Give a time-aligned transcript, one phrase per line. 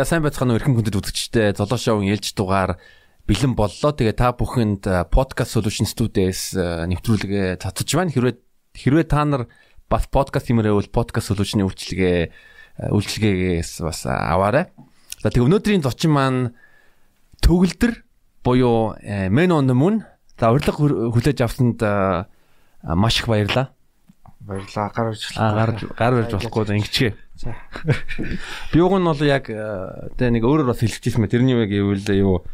[0.00, 2.80] За сайн байцгаана уу эрхэм хүндэт үзэгчтэй Золоо шоугийн ээлж дугаар
[3.28, 3.92] бэлэн боллоо.
[3.92, 8.08] Тэгээ та бүхэнд podcast solution studio-с нэвтрүүлгээ цацж байна.
[8.08, 8.40] Хэрвээ
[8.80, 9.52] хэрвээ та нар
[9.92, 12.32] бас podcast юмрээвэл podcast solution-ы үйлчилгээ
[12.96, 14.72] үйлчилгээгээс бас аваарай.
[15.20, 16.56] За тэгээ өнөөдрийн зочин маань
[17.44, 17.92] төгөлдөр
[18.40, 20.00] буюу Men on the Moon.
[20.40, 23.76] За урилга хүлээж авсанд маш их баярлалаа.
[24.40, 24.88] Баярлаа.
[24.94, 27.12] Гар барьж гар гар барьж болохгүй ингэчээ.
[27.36, 27.54] За.
[28.72, 32.44] Би уг нь бол яг тэ нэг өөрөөр бас хэлчихсэн мэ тэрний үг гэвэл юу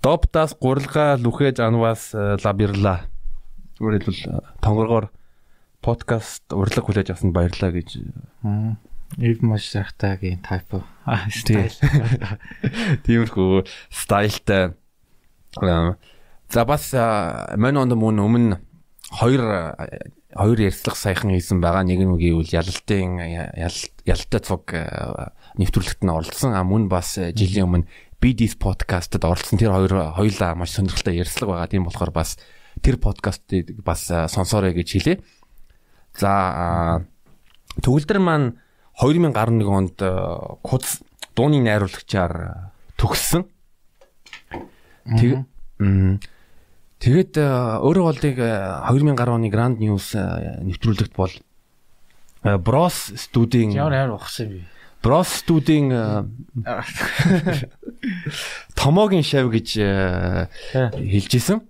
[0.00, 3.04] доптас гурилга лүхэж анвас лабирла.
[3.76, 4.20] Зүгээр хэлбэл
[4.64, 5.06] тонгоргоор
[5.84, 8.00] подкаст урлаг хүлээж авсанд баярлаа гэж.
[9.20, 10.80] Ив маш сайхтайгийн тайп.
[11.32, 11.76] Стайл.
[13.04, 14.76] Тиймэрхүү стайлтай.
[16.52, 18.60] За бас Man on the Moon өмнө
[19.20, 19.74] хоёр
[20.34, 21.82] хоёр ярьцлага саяхан хийсэн байгаа.
[21.82, 23.18] Нэг нь үгүй ялалтын
[24.06, 24.86] ялалтай цуг э,
[25.58, 26.54] нэвтрүүлэгт нь оролцсон.
[26.54, 27.90] А мөн бас э, жилийн өмнө
[28.22, 29.58] BDS подкастад оролцсон.
[29.58, 31.70] Тэр хоёр хоёулаа маш сонирхолтой ярьцлага байгаа.
[31.70, 32.38] Тийм болохоор бас
[32.82, 35.16] тэр подкастыг бас э, сонсоорой гэж хэлээ.
[36.18, 37.02] За
[37.82, 38.58] төгөлдөр маань
[38.98, 39.98] 2011 онд
[40.62, 41.02] куц
[41.34, 43.46] дууны найруулагчаар төгссөн.
[45.18, 45.46] Тэг
[47.00, 47.48] Тэгээд э,
[47.80, 51.32] өөрөө болдыг 2010 э, оны Grand News э, нэвтрүүлэгт бол
[52.60, 54.60] Bros студийн ямар хайр ухсан би.
[55.00, 55.88] Bros студийн
[58.76, 59.80] томоогийн шав гэж
[60.92, 61.64] хэлжсэн.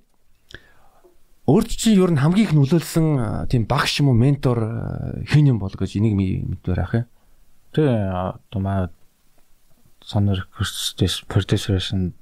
[1.46, 4.58] Өөрт чинь ер нь хамгийн их нөлөөлсөн тийм багш юм уу ментор
[5.30, 7.06] хэн юм бол гэж энийг мэдвэр ах юм.
[7.70, 8.90] Тэ одоо маа
[10.02, 10.50] сонор
[11.30, 12.18] продюсерсэн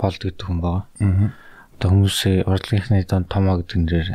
[0.00, 0.88] болд гэдэг хүн байгаа.
[1.04, 1.36] Аа
[1.76, 4.10] одоо хүмүүсээ урлагийнхны донд томоо гэдэг нэрээр.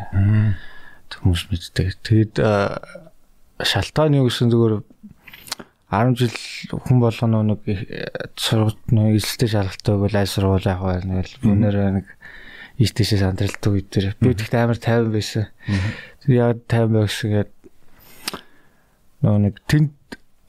[1.12, 1.88] Хүмүүс мэддэг.
[2.02, 2.34] Тэгэд
[3.62, 4.82] шалтгаан юу гэсэн зүгээр
[5.92, 6.36] 10 жил
[6.72, 7.62] хүн болгоно нэг
[8.40, 12.08] сургууль нэг эсэлтэй шалгалттай бол аль сургууль яг байна нэг бүнээр нэг
[12.80, 14.16] ийштэйшээ сандралдаг үед тэр.
[14.18, 15.52] Би тэгт амар 50 байсан.
[16.24, 17.52] Тэр яг 50 байсгээд
[19.22, 19.94] нөө нэг тэнд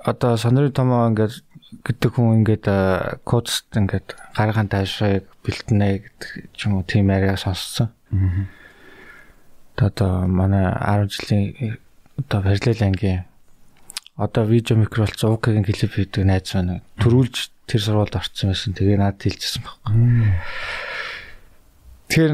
[0.01, 1.43] одоо сонирын томоо ингээд
[1.81, 2.67] гэдэг хүн ингээд
[3.25, 7.89] кодст ингээд гаргаан таашааг бэлтэнэ гэдэг ч юм уу тийм яриа сонссон.
[9.81, 11.81] Одоо манай 10 жилийн
[12.21, 13.25] одоо параллел ангийн
[14.17, 16.83] одоо видео микро болсон УК-гийн клип хийдэг найз байна.
[17.01, 18.77] Төрүүлж тэр сургуульд орсон байсан.
[18.77, 19.97] Тэгээ надад хэлчихсэн байхгүй.
[22.13, 22.31] Тэр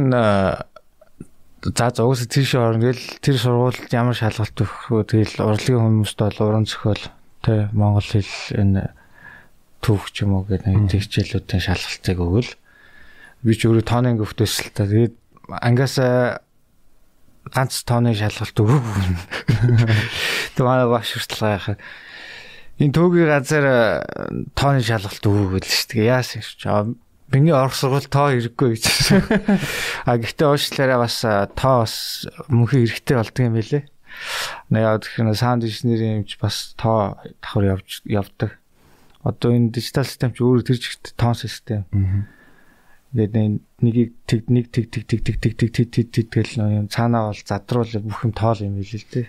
[1.62, 5.06] за зугаас тийш орно гэл тэр сургуульд ямар шалгалт өгөх вэ?
[5.06, 7.02] Тэгэл урлагийн хүмүүст бол уран зохиол
[7.42, 8.97] тэ монгол хэл энэ
[9.84, 12.52] түүх ч юм уу гэдэг нэг хичээлүүдийн шалгалтыг өгвөл
[13.44, 15.14] би ч өөрөө тооны анги өвтөөс л та тэгээд
[15.48, 16.42] ангиасаа
[17.54, 19.04] ганц тооны шалгалт өгөөгүй.
[20.58, 21.76] Тэг манай багш хүртэл яхаа
[22.78, 23.66] энэ төөгийн газар
[24.58, 26.10] тооны шалгалт өгөөгүй л шүү дээ.
[26.12, 26.66] Яасан ч
[27.28, 28.84] Миний орох сургууль тоо хэрэггүй гэж.
[30.08, 31.20] А гэхдээ уучлаарай бас
[31.52, 33.84] тоо бас мөнхийн хэрэгтэй болдго юм билэ.
[34.72, 38.56] Нэг яа гэх юм саунд инженерийн юмч бас тоо давхар явж явдаг
[39.22, 41.84] одоо энэ дижитал систем ч өөрөө тэр чигт тоон систем.
[43.14, 43.34] Тэгээд
[43.80, 47.40] нэгийг тэг нэг тэг тэг тэг тэг тэг тэг тэг тэг тэг тэгэл цаанаа бол
[47.40, 49.26] задруул бүх юм тоол юм билээ л дээ.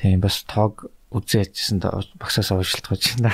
[0.00, 1.84] Тийм бас тоог үзээ ячсан
[2.16, 3.30] багсаас уушлах гэж байна.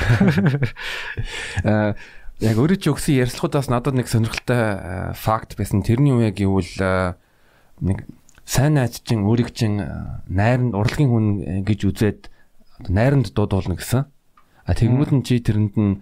[1.63, 1.95] Аа
[2.41, 5.85] яг өөрөө ч өгсөн ярилцлагуудаас надад нэг сонирхолтой факт байсан.
[5.85, 7.17] Тэрний үе гэвэл
[7.85, 8.09] нэг
[8.49, 9.81] сайн найз чинь өөрийг чинь
[10.27, 11.27] найранд урлагийн хүн
[11.69, 12.21] гэж үзээд
[12.89, 14.09] найранд дуудуулна гэсэн.
[14.71, 15.99] А тэгмүүд нь чи тэрэнд нь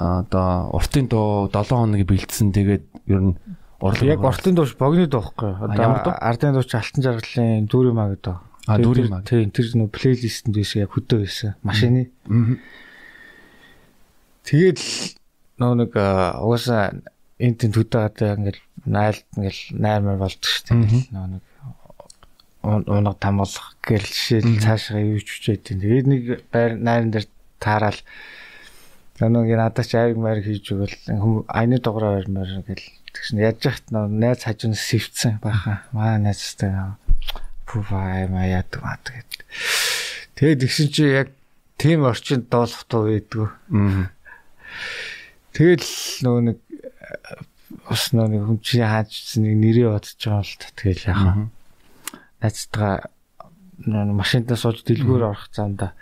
[0.00, 3.36] одоо уртын дуу 7 хоног бэлдсэн тэгээд ер нь
[3.80, 5.52] урлаг яг уртын дууш богны дуухгүй.
[5.60, 8.36] Одоо ардын дууч алтан жаргалын дүүрийн маа гэдэг.
[8.68, 9.24] А дүүрийн маа.
[9.24, 11.56] Тийм тэр нөө плейлистэнд биш яг хөдөө байсан.
[11.60, 12.08] Машины.
[14.48, 14.80] Тэгээд
[15.60, 16.96] нөө нэг угаасаа
[17.40, 21.12] энэ тэнд хөдөө гадаа ингээл найлт ингээл наймаар болдог шүү дээ.
[21.12, 21.44] Нөө нэг
[22.64, 25.80] унаг тамуулах гэл жишээл цаашаа юу ч хүчээд тийм.
[25.80, 26.22] Тэгээд нэг
[26.52, 27.28] байр найран дээр
[27.60, 28.00] таарал.
[29.20, 30.96] Нэг надад ч айг маяг хийж өгөл
[31.46, 35.84] аяны дугаараар маяг гэл тэгсэн яаж яхад найз хажуун сэвцсэн баха.
[35.92, 36.72] Маа найзтай
[37.68, 39.44] пуваа маяа дмат гэд.
[40.40, 41.28] Тэгээд тэгсэн чи яг
[41.76, 43.48] тийм орчинд доолох туу байдгүй.
[45.52, 45.92] Тэгэл
[46.24, 46.58] нөгөө нэг
[47.86, 51.34] бас нэг хүн чи хаажсан нэг нэрээ бодож байгаа л тэгэл яхаа
[52.40, 53.10] найзтайгаа
[53.86, 55.92] машинтаа сууж дэлгүүр орох замда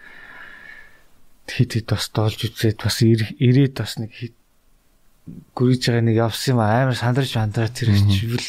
[1.50, 4.34] хит хит бас доолж үзээд бас ирээд бас нэг хит
[5.54, 8.48] гүрийж байгаа нэг явсан юм амар сандарч мандраа тэр чивэл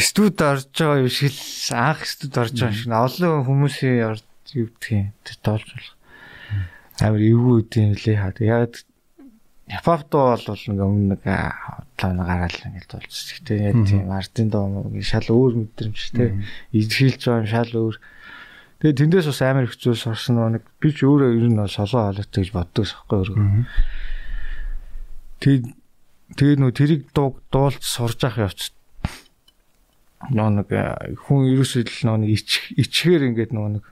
[0.00, 4.24] студ орж байгаа юм шиг л анх студ орж байгаа шиг олон хүмүүсийн орж
[4.54, 5.94] юм тэр доолж болох.
[6.98, 11.22] Амар эвгүй үт юм лээ хаа яг дуу бол ингээ өмнө нэг
[11.96, 13.14] тавна гараал ингээ дуулж.
[13.38, 16.30] Гэтэ яг тийм артын дуу шал өөр мэдрэмж тий.
[16.74, 17.96] Илэрхийлж байгаа юм шал өөр.
[18.84, 22.28] Тэгээ тэндээс бас амар их зүйл сурсан нэг би ч өөрөө ер нь солоо хаалт
[22.28, 23.36] гэж боддог сахгүй өөрөө.
[25.40, 25.72] Тэгээ
[26.36, 28.76] тэгээ нөө тэрийг дуу дуулж сурж авах явц.
[30.28, 30.68] Нөө нэг
[31.16, 32.36] хүн ерөөсөө л нэг
[32.76, 33.84] ичгээр ингээд нөө нэг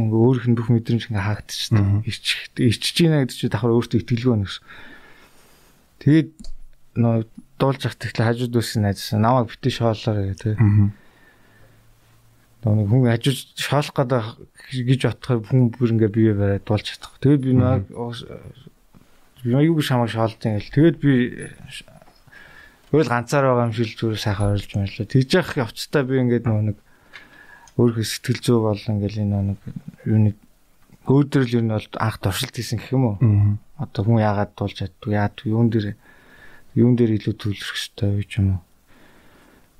[0.00, 2.00] ингээ өөрийнх нь бүх мэдрэмж ингээ хаагдчихсан.
[2.08, 4.64] Ичж ичж гинэ гэдэг чинь давхар өөртөө итгэлгүй байна гэсэн.
[6.00, 6.30] Тэгээд
[6.96, 7.16] нөө
[7.60, 10.56] дуулж ахт ихлэ хажууд үсэн найзсан намайг битээ шоолоор гэх тээ.
[12.62, 14.22] Нэг хүн хажууд шоолох гэдэг
[14.86, 17.18] гэж бодохоор хүн бүр ингээ бие бариад дуулж чадах.
[17.18, 17.90] Тэгээд би нэг
[19.50, 20.70] аюу шамаг шоолдсон гэл.
[20.70, 21.12] Тэгээд би
[22.92, 25.08] Тэгэл ганцаар байгаа юм шиг зүгээр сайхан ойлж мэлээ.
[25.08, 26.76] Тэгж явах явцдаа би ингээд нэг
[27.80, 29.58] өөрийнхөө сэтгэл зүй бол ингээл энэ нэг
[30.04, 30.30] юуны
[31.08, 33.16] өөдрөл юу нь бол анх туршилт хийсэн гэх юм уу.
[33.80, 35.96] Одоо хүн яагаад дуулж чаддгүй яад юун дээр
[36.76, 38.62] юун дээр илүү төлөх хэрэгтэй вэ юм уу.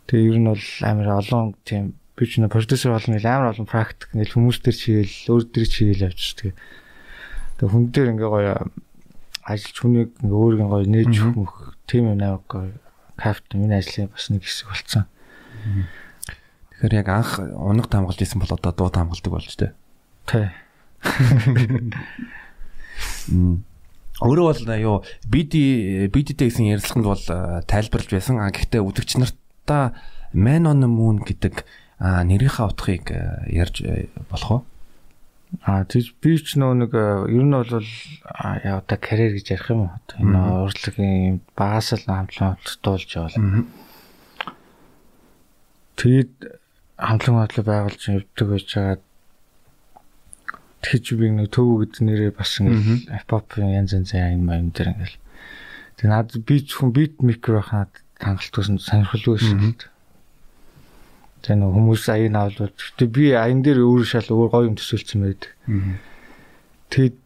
[0.08, 1.92] Тэгээ ер нь бол амар олон тийм
[2.26, 6.06] ч нэ продюсер болно гэл амар олон практик ингээл хүмүүс төр чигээл өөр төр чигээл
[6.10, 6.54] явж тэгээ.
[7.58, 8.54] Тэгээ хүн дээр ингээ гоё
[9.46, 11.54] ажиллаж хүнийг ингээ өөрийг гоё нээж өгөх
[11.90, 12.74] тийм юм аа гоё
[13.18, 15.04] кафт миний ажлын бас нэг хэсэг болцсон.
[16.82, 19.74] Тэгэхээр яг анх унаг таамаглаж исэн бол одоо дуу таамагладаг болж тээ.
[20.26, 20.50] Тий.
[24.22, 24.96] Өөрөө бол юу
[25.26, 25.54] BD
[26.10, 27.24] BD-тэй гэсэн ярилцлаганд бол
[27.66, 28.38] тайлбарлаж байсан.
[28.38, 29.98] А гэхдээ үдгч нартаа
[30.32, 31.66] Man on the Moon гэдэг
[32.02, 33.14] нэрийнхаа утгыг
[33.46, 33.86] ярьж
[34.26, 34.62] болох уу?
[35.60, 39.86] А тийж би ч нөө нэг ер нь бол яа одоо карьер гэж ярих юм
[39.86, 39.92] уу?
[40.18, 43.36] Энэ урлагийн багаас л хамтлан дуулж явал.
[46.00, 46.32] Тэгээд
[46.96, 48.98] хамтлан бодлоо байгуулж явдаг байж байгаа.
[50.82, 55.20] Тэгэхэд би нэг төв гэдэг нэрээ бас ингээл хипхоп янз янз юм юм дээр ингээл.
[56.00, 59.78] Тэгээ наад би хүн бит микро хаад хангалт гэсэн сонирхолгүй шин.
[61.42, 62.74] Тэгээ нэг хүмүүс аян авлууд.
[62.78, 65.50] Гэтэ би аян дээр өөр шал өөр гоё юм төсөөлсөн байдаг.
[66.94, 67.16] Тэгээд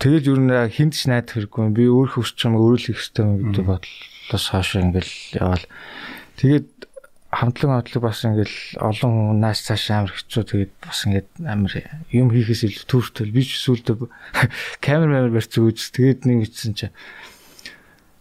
[0.00, 1.72] тэгэл юу нэ хинт ч найд хэрэггүй.
[1.76, 5.66] Би өөр хөвсч юм өөрөлдөх хэрэгтэй юм гэдэг бодлоос хойш ингээл яваал.
[6.40, 6.68] Тэгээд
[7.32, 11.72] хамтлан одлог бас ингээл олон хүн нааш цааш амар хэцүү тэгээд бас ингээд амар
[12.12, 13.96] юм хийхээс илүү төртөл би ч сүулдэ
[14.84, 16.86] камер камер барьцсан үз тэгээд нэг ичсэн чи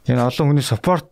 [0.07, 1.11] энэ олон хүний саппорт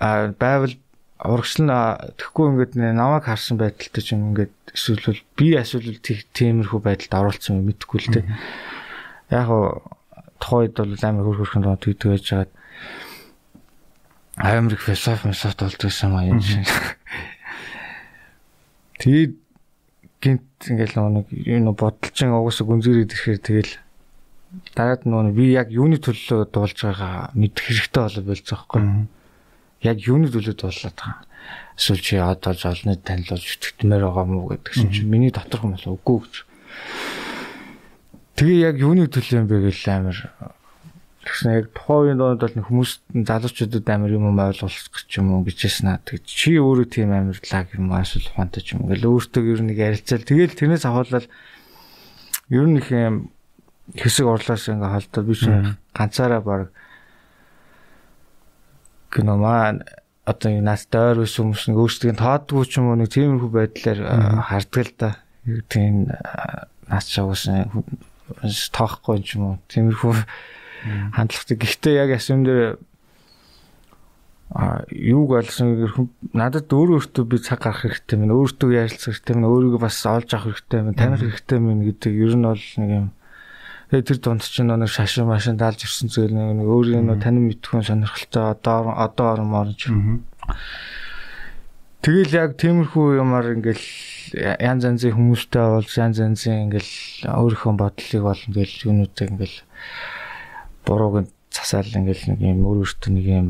[0.00, 0.72] байвал
[1.22, 1.70] урагшил
[2.18, 7.70] тэгэхгүй ингээд намайг харсан байдалтай ч юм ингээд эсвэл би эсвэл тиймэрхүү байдалд оруулсан юм
[7.70, 8.26] мэдгүй л дээ
[9.32, 9.82] яг хоо
[10.42, 12.52] тухайд бол амар хөр хөрхэн доо тэгдэг байж байгаад
[14.36, 15.28] амар их философи
[15.86, 16.66] байсан маа юм шиг.
[19.00, 19.34] Тэгээд
[20.20, 23.72] гинт ингээл нэг юу бодолчин угаасаа гүнзгийрээд ирэхээр тэгэл
[24.76, 28.82] дараад нөгөө би яг юуны төлөө дуулж байгаа мэдэх хэрэгтэй болоо болж байгаа байхгүй.
[29.82, 31.26] Яг юуны төлөө дуулаад байгаа.
[31.76, 35.98] Эсвэл чи одоо л олны танилцуулж өтгтмээр байгаа мó гэдэг чинь миний доторх юм бол
[35.98, 36.34] үгүй гэж.
[38.38, 40.18] Тэгээ яг юуны төлөө юм бэ гэл амар
[41.22, 46.02] Тэгсэн яг тухайн доонд бол хүмүүс залуучуудад амар юм ойлгуулах гэж юм уу гэжсэн аа.
[46.02, 48.90] Тэг чи өөрөө тийм амар лаг юм эсвэл ухаантай юм.
[48.90, 50.26] Ингээл өөртөө ер нь нэг ярилцаал.
[50.26, 51.30] Тэгэл тэрнээс авахлал
[52.50, 53.30] ер нь их юм
[53.94, 56.74] хэсэг урлаас ингээ холдоо би чинь ганцаараа баг
[59.12, 59.84] гэнэ маань
[60.24, 64.00] одоо нас дойр ус хүмүүс нэг өөрсдөө тоодгүй ч юм уу нэг тиймэрхүү байдлаар
[64.48, 65.10] харддаг л да.
[65.68, 66.08] Тийм
[66.88, 67.68] нас чавсан
[68.72, 69.56] тоохгүй юм уу.
[69.68, 70.12] Тиймэрхүү
[71.12, 71.56] хандлагатай.
[71.58, 72.78] Гэхдээ яг асуун дээр
[74.52, 79.48] а юуг ойлгосон надад өөр өөртөө би цаг гаргах хэрэгтэй минь өөртөө ярилцах хэрэгтэй минь
[79.48, 83.06] өөрийгөө бас олж авах хэрэгтэй минь таних хэрэгтэй минь гэдэг ер нь бол нэг юм
[83.92, 88.56] тэгээ тэр дунд чинь нэг шашин машин даалж ирсэн зүйл нэг өөрийн танин мэдхүүн сонирхолтой
[88.56, 89.92] одоо одоо орон орж
[92.00, 93.84] Тэгэл яг тиймэрхүү юмар ингээл
[94.58, 96.94] янз янзын хүмүүстэй бол янз янзын ингээл
[97.30, 99.58] өөрийнхөө бодлыг бол ингээл юунуудыг ингээл
[100.88, 103.46] бурууг засаал ингээл нэг юм өөр өөртөө нэг юм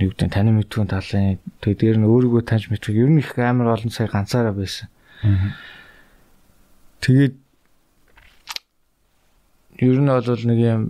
[0.00, 3.76] юу гэдэг тань мэдгүй талын тэгээ дээр нь өөрийгөө таньж мэдгүй ер нь их амар
[3.76, 4.88] олон сая ганцаараа байсан.
[7.04, 7.43] Тэгээд
[9.78, 10.82] ер нь бол нэг юм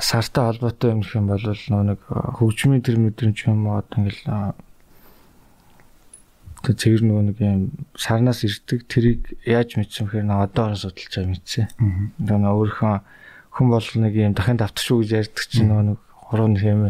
[0.00, 4.54] сартай холбоотой юм гэх юм бол нэг хөгжмийн тэр мэдрэмж юм уу ингээл
[6.66, 7.60] тэг цэгэр нөгөө нэг юм
[7.94, 11.70] сарнаас ирдэг тэрийг яаж мэдсэн гэхээр одоо орон судалж байгаа мэдсэн.
[12.18, 12.96] Тэгээ өөрийнхөө
[13.54, 16.80] хүн бол нэг юм дахин давтах шүү гэж ярьдаг чинь нөгөө нэг хуруу нэг юм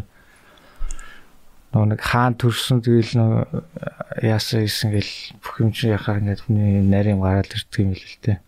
[1.77, 3.45] нөгөө нэг хаан төрсөн тэгэл нөгөө
[4.25, 5.13] яасан ийсэн гэл
[5.45, 8.41] бүх юм чинь яхаар ингээд хүний нарийн гараад ирдэг юм л л тээ.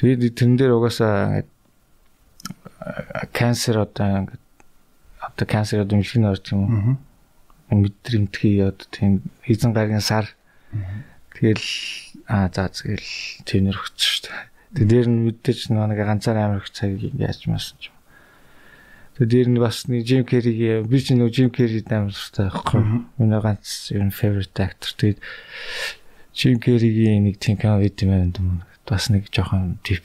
[0.00, 1.44] Тэгээд тэрэн дээр угаасаа
[3.36, 4.40] cancer одоо ингээд
[5.20, 6.96] одоо cancer одоо имлэг нөрч юм уу?
[7.68, 10.24] Мэдрэмтгий одоо тийм эзэн гаргийн сар.
[11.36, 11.60] Тэгэл
[12.32, 14.40] аа за тэгэл тэнэр өгч шүү дээ.
[14.80, 17.96] Тэг дээр нь мэдээж нэг ганцаар амар их цаг яаж маасан ч юм.
[19.20, 23.04] Тэг дээр нь бас нэг Jim Carrey би ч нэг Jim Carrey амар дуртай байхгүй.
[23.20, 24.96] Миний ганц ер нь favorite actor.
[24.96, 25.20] Тэгээд
[26.32, 28.64] Jim Carrey-гийн нэг тийм кино байт юм.
[28.90, 30.02] Бас нэг жоохон тип.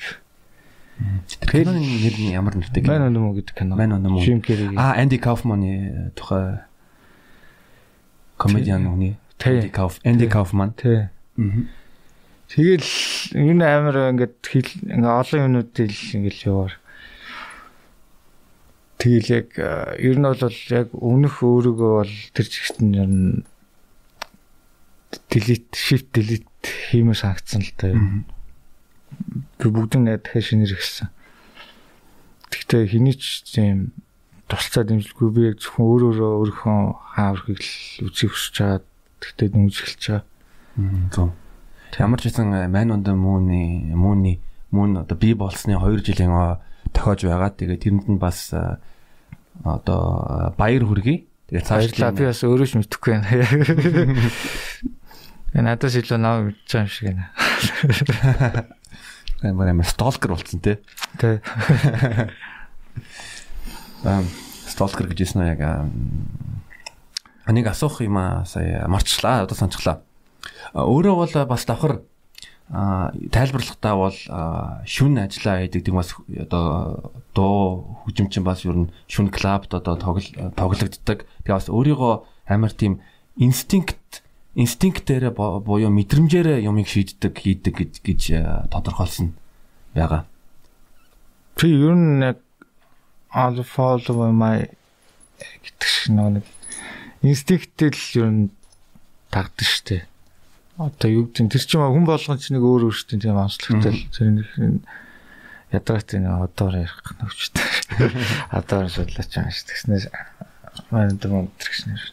[1.41, 3.09] Тэр киноны нэр нь ямар нэртэй кино?
[3.09, 3.73] On the Moon гэдэг кино.
[3.75, 4.21] On the Moon.
[4.21, 4.77] Jim Carrey.
[4.77, 6.61] Аа, Andy Kaufman-ы тухай
[8.37, 10.71] комедиан хүний Andy Kauf Andy Kaufman.
[10.77, 11.09] Тий.
[12.47, 12.87] Тэгэл
[13.33, 16.73] энэ амар ингээд хэл ингээ олон юмнуудыг ингээл яваар.
[19.01, 19.49] Тэгэл яг
[19.97, 23.43] ер нь бол яг өмнөх өөрийгөө бол тэр чигт нь ер нь
[25.27, 28.29] delete shift delete хиймээр санагдсан л та юм.
[29.59, 31.09] Би бүгд нь дахиад шинээр ихсэн.
[32.51, 33.95] Гэхдээ хэний ч тийм
[34.47, 36.79] тусалцаа дэмжлгүй би яг зөвхөн өөрөө өөрийнхөө
[37.17, 38.81] хааврахыг л үзэх хүсэж байгаа.
[39.21, 40.23] Тэгтээ нүж эхэлж байгаа.
[41.09, 41.29] Зөв.
[41.97, 44.37] Ямар ч гэсэн Man on the Moon-ы Moon-ы
[44.69, 46.61] Moon одоо бий болсны 2 жилийн
[46.93, 47.49] тохиож байгаа.
[47.57, 48.53] Тэгээд тэрэнд нь бас
[49.63, 51.25] одоо баяр хүргэе.
[51.49, 53.29] Тэгээд цаашдаа би бас өөрөө ч мэдэхгүй байна.
[55.65, 57.25] Надаас илүү нав мэдж байгаа юм шиг байна.
[59.43, 60.77] Амар амар сталкер болсон тий.
[61.19, 61.39] Тий.
[64.05, 64.25] Эм
[64.69, 65.61] сталкер гэж хэлсэн яг
[67.47, 70.01] нэг асуух юм аа сая марчлаа одоо санацглаа.
[70.73, 72.01] Өөрөө бол бас давхар
[72.67, 74.17] тайлбарлахдаа бол
[74.89, 81.29] шүн ажиллаа хийдэг тийм бас одоо дуу хөгжимчин бас ер нь шүн клабд одоо тоглогддог.
[81.45, 82.13] Тэгээ бас өөрийгөө
[82.49, 83.05] амар тийм
[83.37, 84.24] инстинкт
[84.55, 88.21] инстинктээр буюу мэдрэмжээр юмыг шийддэг хийдэг гэж
[88.71, 89.35] тодорхойлсон
[89.91, 90.23] байгаа.
[91.59, 92.39] Чи ер нь яг
[93.35, 94.71] all follow my
[95.59, 96.47] гэдэг шиг нэг
[97.19, 98.43] инстинктэл ер нь
[99.27, 100.07] тагдаг штэ.
[100.79, 104.07] Одоо юу гэдэг тэр чинь хүн болгон ч нэг өөр өөр штэ тийм онцлогтой.
[104.15, 104.47] Тэр нэг
[105.75, 107.63] ядаргатай нэг одоор ярих нөвчтэй.
[108.55, 109.67] Одоор судлаач юм штэ.
[109.67, 110.05] Тэгснээс
[110.91, 112.03] маань дөрөв тэрхснээр.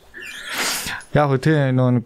[1.14, 2.02] Яг хөө тийм нөө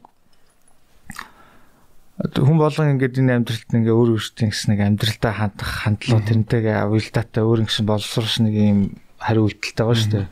[2.17, 7.43] хүн болгон ингээд энэ амьдралд ингээ өөр өөртөө гэсэн нэг амьдралдаа хандах хандлага тэрнтэйгээ уялдаатай
[7.45, 8.81] өөр гэсэн боловсруулах нэг юм
[9.21, 10.27] хариу үйлдэлтэй байгаа шүү дээ.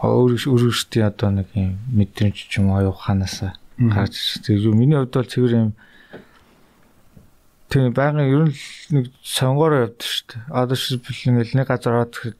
[0.00, 5.12] Өөр өөр өөртөө одоо нэг юм мэдрэмж ч юм аюу ханаасаа гарч ирж миний хувьд
[5.12, 5.70] бол цэвэр юм
[7.68, 8.56] тийм байнгын ер нь
[8.92, 10.42] нэг сонгоор явдаг шүү дээ.
[10.48, 12.36] Одоо шилбэл ингээл нэг газар ороод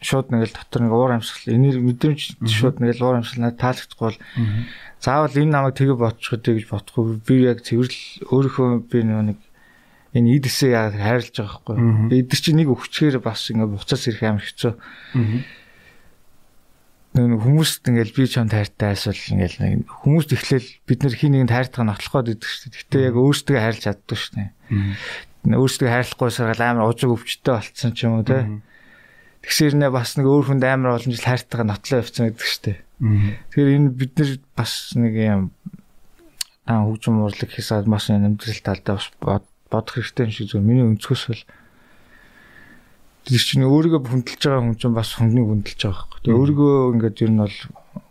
[0.00, 4.18] шууд нэгэл дотор нэг уур амьсгал энер мэдрэмж шууд нэгэл уур амьсгал надад таалагдахгүй бол
[5.00, 9.38] заавал энэ намайг тэгээ бодчиход гэж бодохгүй би яг цэвэрлэл өөрийнхөө би нэг
[10.12, 12.18] энэ идэсээ яг хайрлаж байгаа байхгүй.
[12.18, 14.72] Эдгэр чи нэг өвчгээр бас ингээ буцаас ирэх амар хэцүү.
[17.10, 21.88] Нэг хүмүүст ингээл би чамд хайртай эсвэл ингээл хүмүүст эхлээл бид нар хин нэгэнд хайртайгаа
[21.94, 22.78] нотлох гээд идэг шүү дээ.
[22.82, 24.50] Гэтэ яг өөртөө хайрлаж чаддаг шүү дээ.
[25.58, 28.62] Өөртөө хайрлахгүй саргал амар ужиг өвчтэй болцсон ч юм уу те.
[29.40, 32.78] Тэгсэр нэ бас нэг өөр хүнд амар олон жил хайртайгаа нотлоо явцсан гэдэг шүү дээ.
[33.00, 35.42] Тэгэхээр энэ бид нар бас нэг юм
[36.68, 39.08] аа хөгжим урлаг хийсаад маш амьдрал талдаа бас
[39.72, 41.42] бодох хэрэгтэй юм шиг зөв миний өнцгөөс бол
[43.24, 46.20] тэр чинь өөрийгөө хүндэлж байгаа хүн чинь бас хүннийг хүндэлж байгаа хэрэг.
[46.20, 47.58] Тэгээ өөрийгөө ингээд ер нь бол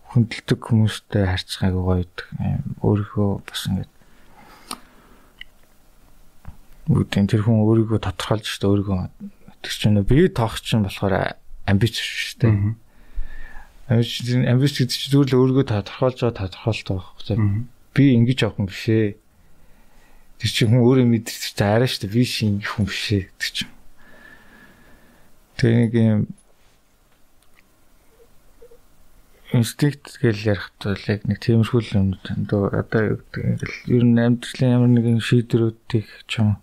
[0.09, 2.27] хүндэлдэг хүмүүстэй харьцахаг гоё гэдэг.
[2.81, 3.91] Өөрийнхөө бас ингээд
[6.89, 8.97] үүдэн тэр хүн өөрийгөө тодорхойлж штэ өөрийгөө
[9.61, 11.35] тэр чинь би тоох чинь болохоор
[11.67, 12.55] амбиц шүү дээ.
[13.89, 17.37] Амбиц гэдэг чинь зүгээр л өөрийгөө тодорхойлж байгаа тодорхойлт байхгүй.
[17.93, 19.17] Би ингэж явах юм биш ээ.
[20.39, 22.15] Тэр чинь хүн өөрөө мэдэрч та арай шүү дээ.
[22.15, 23.73] Би шин ингэж хүн биш ээ гэдэг чинь.
[25.59, 26.21] Тэгээ нэг юм
[29.51, 34.21] инстинкт гэж ярих тул яг нэг тиймэрхүү юм дөө одоо юу гэдэг ингээл ер нь
[34.21, 36.61] амьдралын ямар нэгэн шийдвэрүүдийг ч юм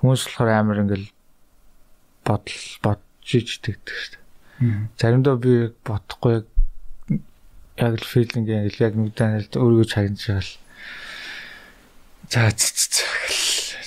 [0.00, 1.12] хүмүүс болохоор амар ингээл
[2.28, 4.92] бодол бодж ичдэг шүү дээ.
[5.00, 6.44] Заримдаа би бодохгүй
[7.80, 10.52] яг л филинг яг яг нүдэн өөрийгөө чагнаж байгаа л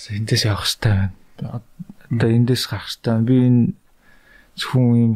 [0.02, 1.62] за эндээс явах хэрэгтэй байна.
[2.10, 3.22] Одоо эндээс гарах хэрэгтэй.
[3.24, 3.64] Би энэ
[4.58, 5.14] зөвхөн юм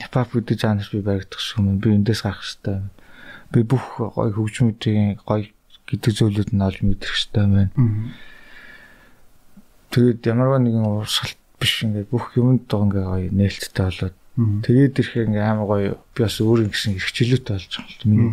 [0.00, 1.78] хипхоп гэдэг жанр би баригдах юм.
[1.78, 2.78] Би эндээс гарах хэрэгтэй.
[3.52, 5.46] Би бүх гоё хөгжмүүдийн гоё
[5.86, 7.70] гэдэг зүйлүүд нь олж мэдрэх хэрэгтэй байна.
[9.94, 15.16] Тэгээд ямарваа нэгэн урсгалт биш ингээд бүх юмд доо ингээ гоё нээлттэй болоод Тэгээд ирэх
[15.16, 18.12] ингээ амар гоё би бас өөр ингэсэн хэрэгчлөөтэй болж байгаа юм.
[18.12, 18.32] Миний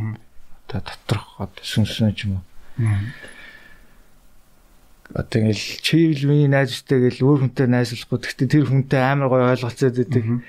[0.67, 2.43] одоо доторх одоо сүнсэн ч юм уу.
[5.15, 9.95] одоо ингээл чивэл миний найзтай гэл өөр хүнтэй найзлахгүй гэхдээ тэр хүнтэй амар гоё ойлголцоод
[9.95, 10.43] байдаг.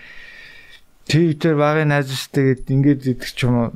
[1.06, 3.68] Твиттер багын найзтай гэд ингээд идэх ч юм уу.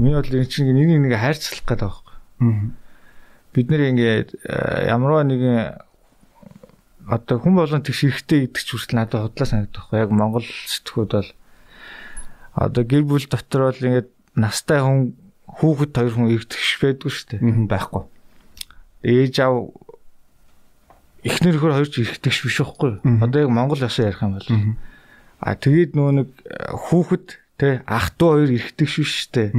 [0.00, 2.72] Миний бол энэ чинь нэг нэг хайрцлах гэдэг байхгүй.
[3.52, 4.28] Бид нэр ингээд
[4.88, 5.76] ямарваа нэгэн
[7.08, 9.98] одоо хүн болгон тэгш хэрэгтэй гэдэг ч хүртэл надад худлаа санагдах байхгүй.
[9.98, 11.30] Яг Монгол сэтгүүд бол
[12.52, 15.16] одоо гэр бүл дотор бол ингээд настай хүн
[15.48, 17.40] хүүхэд хоёр хүн ирдэгш байдгүй шүү дээ.
[17.66, 18.02] байхгүй.
[19.08, 19.72] Ээж аав
[21.24, 23.00] эхнэр хөр хоёр ч ирдэгш биш байхгүй.
[23.24, 24.48] Одоо яг Монгол ясаа ярих юм бол.
[25.40, 26.28] А тэгээд нөө нэг
[26.92, 27.26] хүүхэд
[27.58, 29.50] те ах トゥ хоёр ирдэгш биш шүү дээ.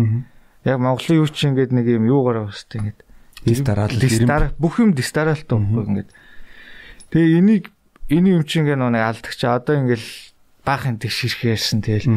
[0.68, 3.00] Яг Монголын юу ч ингээд нэг юм юугаар бас те ингээд
[3.48, 6.10] дистарал дистар бүх юм дистаралтай байхгүй ингээд.
[7.10, 7.64] Тэгээ энийг
[8.10, 10.06] энэ юм чинь ингээд нэг алдагч одоо ингээд
[10.66, 12.10] баахан тэгш ирэх ярьсан тэгэл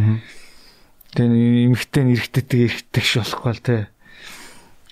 [1.13, 2.49] Тэгээ эмхтэй нэрхтэйг
[2.89, 3.93] эргэдэг ш болохгүй л те.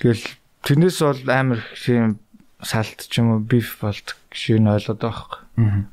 [0.05, 0.25] Тэгэл
[0.69, 2.21] тэрнээс бол амар шиг
[2.61, 5.41] салт ч юм уу биф болт шиг ойлгоод байхгүй.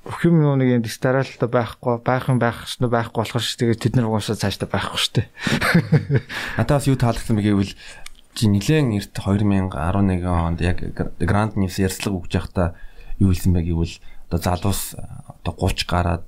[0.03, 3.95] Бүх юм нэг юм дистаралтай байхгүй байх юм байх шнэ байхгүй болохоор ш тэгээ тэд
[3.95, 5.31] нар угаасаа цаашдаа байхгүй штэ.
[6.59, 7.71] Надаас юу таалагдсан бэ гэвэл
[8.35, 10.83] чи нилээн эрт 2011 онд яг
[11.23, 12.67] Grand News ярьцлага өгч байхдаа
[13.19, 13.95] юу хэлсэн бэ гэвэл
[14.29, 16.27] одоо залуус одоо 30 гараад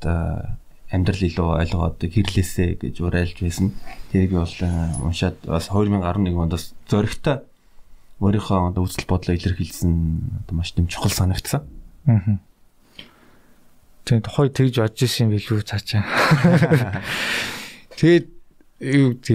[0.89, 3.77] амьдрал илүү ойлгоод хэрлээсэ гэж уриалж байсан.
[4.09, 4.69] Тэрийг бол э,
[5.05, 7.45] уншаад бас 2011 онд бас зөрөгтэй
[8.17, 9.93] өөрийнхөө одоо үзэл бодлоо илэрхийлсэн
[10.43, 11.61] одоо маш тийм чухал санагдсан.
[12.09, 12.41] Аа.
[14.09, 16.01] Тэгээд хой тэгж одж исэн билүү цаачаа.
[18.01, 18.25] Тэгээд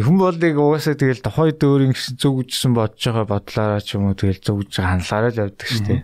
[0.03, 4.19] хүн болыг угаасаа тэгэл тохой дөөрийн гэсэн зүг үжсэн бодож байгаа бодлаараа ч юм уу
[4.19, 6.03] тэгэл зүг үж хандлаараа л явдаг шүү дээ.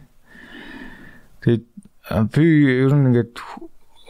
[1.40, 1.64] Тэгээд
[2.34, 2.44] би
[2.84, 3.34] ер нь ингээд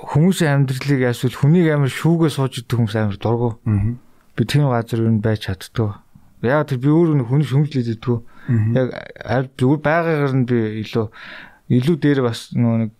[0.00, 3.50] хүмүүсийн амьдралыг яасвал хүнийг амар шүүгээ сууж идэх хүмүүс амар дургу.
[4.34, 5.92] Би тийм газар юу байж чаддгүй.
[6.42, 8.18] Яг тэр би өөрөө хүний шүмжлээд идэггүй.
[8.74, 11.06] Яг зүгээр байгаагаар нь би илүү
[11.70, 12.90] илүү дээр бас нөгөө нэг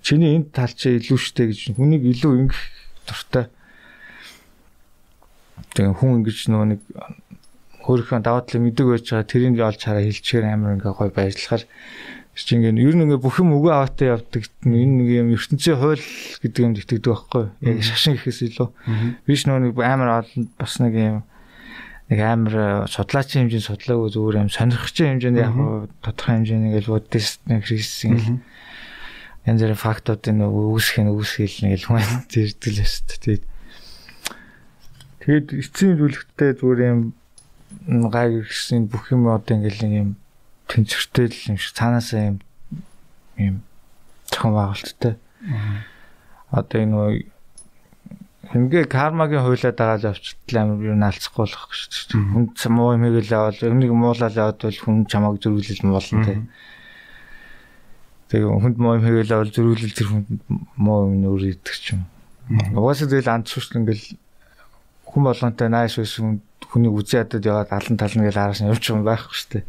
[0.00, 2.62] чиний энэ тал чи илүү штэ гэж хүнийг илүү ингэх
[3.04, 3.46] дуртай.
[5.76, 6.80] Тэгээ хүн ингэж нөгөө нэг
[7.82, 11.62] өөрийнхөө даваа талыг мэддэг байж байгаа тэрийг олж хараа хэлчихээр амар ингээ гой байжлахаар
[12.32, 14.48] чи ингээ ер нь ингээ бүх юм өгөө аваатай явдаг.
[14.64, 16.06] Энэ нэг юм ертөнцийн хууль
[16.40, 17.44] гэдэг юм итгэдэг байхгүй.
[17.60, 18.68] Яг шашин гэхээс илүү.
[19.28, 21.18] Биш нөө нэг амар олон бас нэг юм
[22.12, 25.54] нэг амар судлаачийн хэмжээнд судлаагүй зүгээр юм сонирхчийн хэмжээнд яг
[26.04, 28.40] тодорхой хэмжээний ингээл буддист нэг христийн ингээл
[29.48, 33.44] янз бүрийн фактуудын нэг үүсэх нь үүсгэл нэг л хүн зэрдэл өст тэгээд
[35.24, 37.00] тэгээд эцсийн зүйлэгтээ зүгээр юм
[38.12, 40.10] гай гисэн бүх юм одоо ингээл юм
[40.72, 42.36] тэнцвэртэй л юм шиг цаанаасаа юм
[43.36, 43.56] юм
[44.32, 45.14] зохион байгуулалттай.
[46.48, 47.10] Одоо энэ нөө
[48.52, 52.24] ингээ кармагийн хуйлаад байгаа л авчтал амар юу наалцахгүй болох шүү дээ.
[52.32, 56.34] Хүн муу юм хийгээл авал өмнөг муулаад яваад бол хүн чамааг зөрүүлэл муулна те.
[58.28, 60.28] Тэгээ хүнд муу юм хийгээл авал зөрүүлэл тэр хүнд
[60.76, 62.04] муу юм өөр идэх ч юм.
[62.76, 64.20] Угаасаа тэгэл анд шүүс ингээл
[65.06, 69.04] хүн болгонтой нааш байсан хүний үзээ ядад яваад алан тална гэж араас нь явж юм
[69.04, 69.64] байхгүй шүү дээ.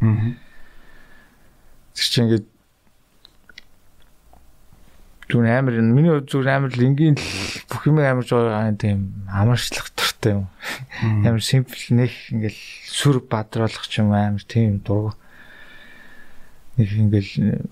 [1.94, 2.46] Тэр чинь ингээд
[5.30, 7.16] зүр амар миний хувьд зүр амар л энгийн
[7.70, 10.46] бүх юм амар жоо тийм амарчлах дуртай юм.
[11.24, 15.16] Амар симпл нэг ингээл сүр бадруулах ч юм амар тийм дург.
[16.76, 17.62] Нэг ингээл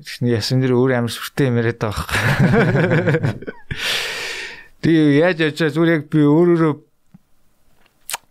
[0.00, 3.36] Тэгшний ясан дээр өөр амар сүртэй юм яриад байгаа байхгүй.
[4.80, 6.72] Тэгээ яаж яаж зүгээр яг би өөрөөрөө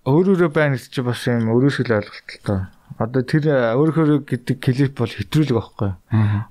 [0.10, 5.92] өөрөөрөө байна гэж бас юм өрөөсгөл ойлголттой одоо тэр өөрөөр гэдэг клип бол хэтрүүлэг байхгүй.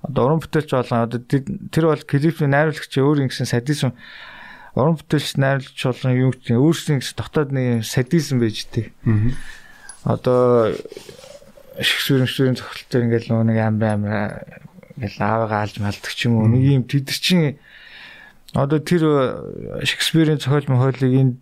[0.01, 3.93] Одоо уран бүтээлч болгон одоо тэр бол клипний найруулагч өөр ингэсэн садизм
[4.73, 8.89] уран бүтээлч найруулагч болгон юу юм өөрсдийн гэсэн дотоод нэг садизм байж тээ.
[10.09, 10.73] Одоо
[11.77, 14.17] шигшүүрэн зохилтоор ингээл нэг амар амар
[14.97, 17.61] ингээл аавыгаа алж малдаг ч юм уу нэг юм тэд чинь
[18.57, 19.05] одоо тэр
[19.85, 21.35] Шекспирийн зохиол мохиолыг энэ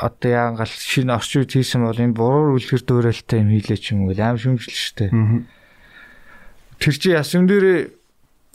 [0.00, 4.08] одоо яангаал шинэ орчин үед хийсэн бол энэ буруу үлгэр дуурайлтаа юм хийлээ ч юм
[4.08, 5.06] уу аим шүмжлэн штэ.
[6.80, 7.92] Тэр чи ясам дээр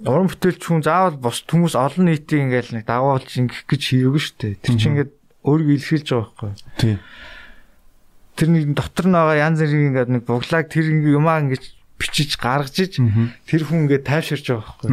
[0.01, 4.57] уран бүтээлч хүн заавал бос хүмүүс олон нийтийн ингээл нэг дагуулж ингэх гэж хийгээгүй штэ.
[4.65, 5.11] Тэр чи ингээд
[5.45, 6.51] өөрийгөө илэрхийлж байгаа байхгүй.
[6.81, 6.95] Тий.
[8.35, 11.63] Тэр нэг дотор нь байгаа янз бүрийн ингээд нэг буглааг тэр юмаа ингэж
[12.01, 12.93] бичиж гаргаж иж
[13.45, 14.89] тэр хүн ингээд тайвширж байгаа байхгүй.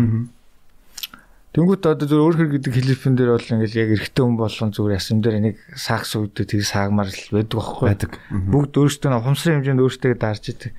[1.52, 4.96] Тэнгүүт одоо зөв өөр хэр гэдэг хэлбэрэн дээр бол ингээл яг эрэгтэй хүн болгон зүгээр
[4.96, 8.10] ясам дээр нэг сагс үүдээ тэр саагмаар л байдаг байхгүй байдаг.
[8.32, 10.72] Бүгд өөрсдөө ухамсарын хэмжээнд өөрсдөө дарж идэг.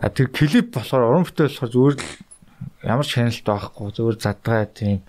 [0.00, 2.08] А тэр клип болохоор уран бүтээл болохоор зүгээр л
[2.88, 5.04] ямар ч хяналт байхгүй зүгээр задгаа тийм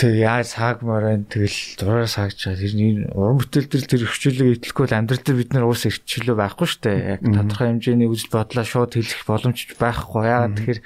[0.00, 2.56] Тэг яа саагмаар байна тэгэл зураар саагч байгаа.
[2.56, 6.36] Тэр энэ уран бүтээл төр тэр хөвчлөгийг итлэхгүй бол амьдрал дээр бид нар уус ирчлөө
[6.40, 6.98] байхгүй шүү дээ.
[7.04, 10.24] Яг тодорхой хэмжээний үзэл бодлоо шууд хэлэх боломж байхгүй.
[10.24, 10.80] Яагаад тэгэхээр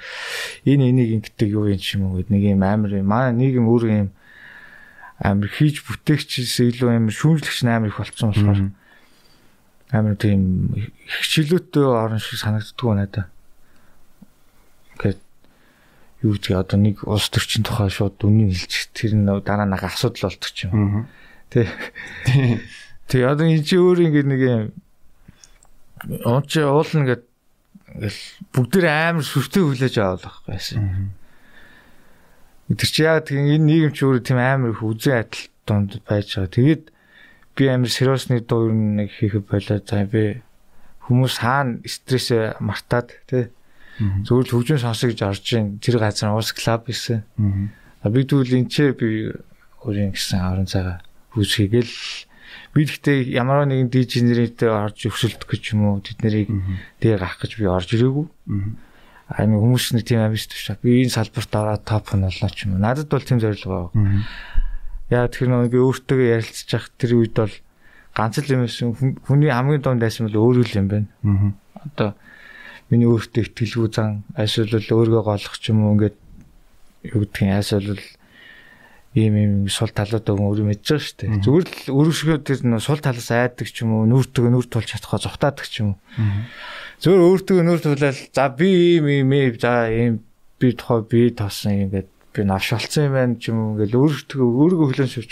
[0.67, 3.07] энэ энийг ингэдэг юу юм ч юм уу нэг юм амар юм.
[3.07, 4.09] Манай нийгэм өөр юм
[5.23, 8.59] амар хийж бүтээгчээс илүү амар шүүмжлэгч амар их болцсон болохоор
[9.95, 10.75] амар тийм
[11.07, 13.31] хичээлүүтэй орон шиг санагддгүй надад.
[14.99, 15.23] Ингээд
[16.25, 20.33] юу гэдэг одоо нэг улс төрчин тухай шууд үнийн хэлчих тэр нь дараа нэг асуудал
[20.33, 21.05] болдог ч юм.
[21.53, 21.69] Тэ.
[23.05, 24.63] Тэ одоо энэ чи өөр ингэ нэг юм
[26.25, 27.23] он чи уулна гэд
[27.95, 31.13] ингээл бүгд амар сүртэй хүлээж авах байсан.
[32.67, 36.35] Тэр чи яа тийм энэ нийгэм чи өөр тийм амар их үзэн адил донд байж
[36.35, 36.51] байгаа.
[36.51, 36.83] Тэгээд
[37.55, 39.79] би амар сериосны дуу нэг хийх болоо.
[39.79, 40.43] За би
[41.07, 43.49] хүмүүс хаана стрессээ мартаад тий
[43.99, 47.23] Хөгжим сонсох гэж орж ийн тэр газар уус клуб гэсэн.
[48.03, 49.31] Аа би тэгвэл энэ ч би
[49.87, 50.99] өөрийн гэсэн орон цагаа
[51.35, 51.95] үүсгэгээл
[52.75, 56.51] би гэхдээ ямар нэгэн дижнертэй орж өсөлдөх гэж юм уу тэд нарыг
[56.99, 58.27] дээр гарах гэж би орж ирээгүй.
[59.31, 60.67] Аа нэг хүмүүс нэг тийм амжилт биш.
[60.83, 62.83] Би энэ салбарт ороод топ нь боллоо ч юм уу.
[62.83, 64.21] Надад бол тийм зорилго байгаа.
[65.09, 67.53] Яа тэр нэг өөртөө ярилцж явах тэр үед бол
[68.15, 71.07] ганц л юм байсан хүний хамгийн дунд байсан бол өөрөө л юм байна.
[71.73, 72.13] Одоо
[72.89, 76.17] миний өөртөө ихтгэлгүй зан айсвал өөрийгөө голох ч юм уу ингээд
[77.13, 77.99] юу гэдгийг айсвал
[79.15, 81.39] ийм ийм сул талууд өөрөө мэдж байгаа шүү дээ.
[81.39, 85.65] Зүгээр л өөрөшгөө тэр сул талаас айдаг ч юм уу, нүүртөө нүүр тулж чадхаа зогтаадаг
[85.71, 85.99] ч юм уу.
[86.99, 90.19] Зүгээр өөртөө нүүр тулаад за би ийм ийм за ийм
[90.59, 94.87] би тухай би тоосон ингээд би навшалцсан юм байна ч юм уу ингээл өөртөө өөрийгөө
[94.91, 95.31] хөлөн шивж.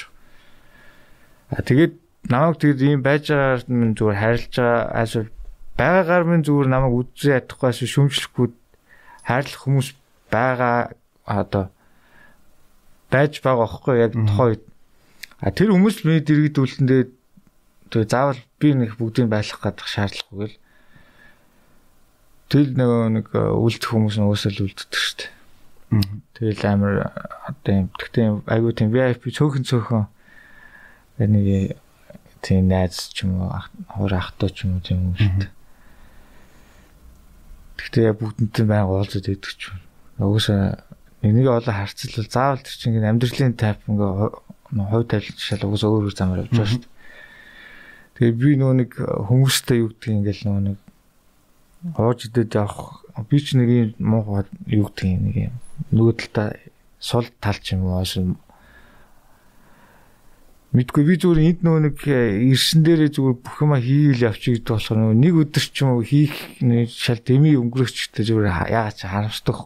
[1.52, 1.94] А тэгээд
[2.32, 5.30] намайг тэгээд ийм байж байгаагаар минь зүгээр харилж байгаа айсвал
[5.78, 8.48] байгаагаар минь зүгээр намайг үзээ ядахгүйс шүмжлэхгүй
[9.26, 9.88] хайрлах хүмүүс
[10.30, 10.94] байгаа
[11.26, 11.74] одоо
[13.10, 14.64] байж байгаа байхгүй яг тухайн үед.
[15.42, 17.04] А тэр хүмүүс миний дэргэдүүлэндээ
[17.94, 20.58] тэгээ заавал би нэг бүгдийг байлгах гадах шаардлагагүй л
[22.50, 25.30] тэл нөгөө нэг үлдэх хүмүүс нь уусаал үлддэг шүү дээ.
[26.38, 26.94] Тэгэл амар
[27.50, 30.06] одоо юм тэгтээ айгуу тийм VIP цөөхөн цөөхөн
[31.18, 31.78] нэг
[32.42, 33.58] тийм найз ч юм уу
[33.94, 35.63] хуур ахтуу ч юм уу тийм юм шүү дээ.
[37.84, 39.84] Гэхдээ бүгдэнтэй байнга уулзаад идэх ч юм.
[40.24, 40.80] Угсаа
[41.20, 44.12] энийг олон харцлал заавал тэр чинь амьдралын тайп ингээ
[44.72, 46.92] хувь тавилт шал угсаа өөр өөр замаар явж байгаа шүү дээ.
[48.16, 50.80] Тэгээ би нөө нэг хүмүүстэй юу гэдгийг ингээл нөө нэг
[52.00, 55.56] ууж идэд явах би ч нэг юм муу юу гэдгийг нэг юм
[55.92, 56.48] нөгөө талдаа
[57.04, 58.00] сул тал ч юм уу
[60.74, 64.74] Мэдгүй би зүгээр энд нөгөө нэг э, ирсэн дээрээ зүгээр бүх юма хийгээл явчих гэдэг
[64.74, 66.34] болохоор нөгөө нэг өдөр ч юм уу хийх
[66.90, 69.58] шал дэмий өнгөрөөчтэй зүгээр яагаад ч харамсдаг.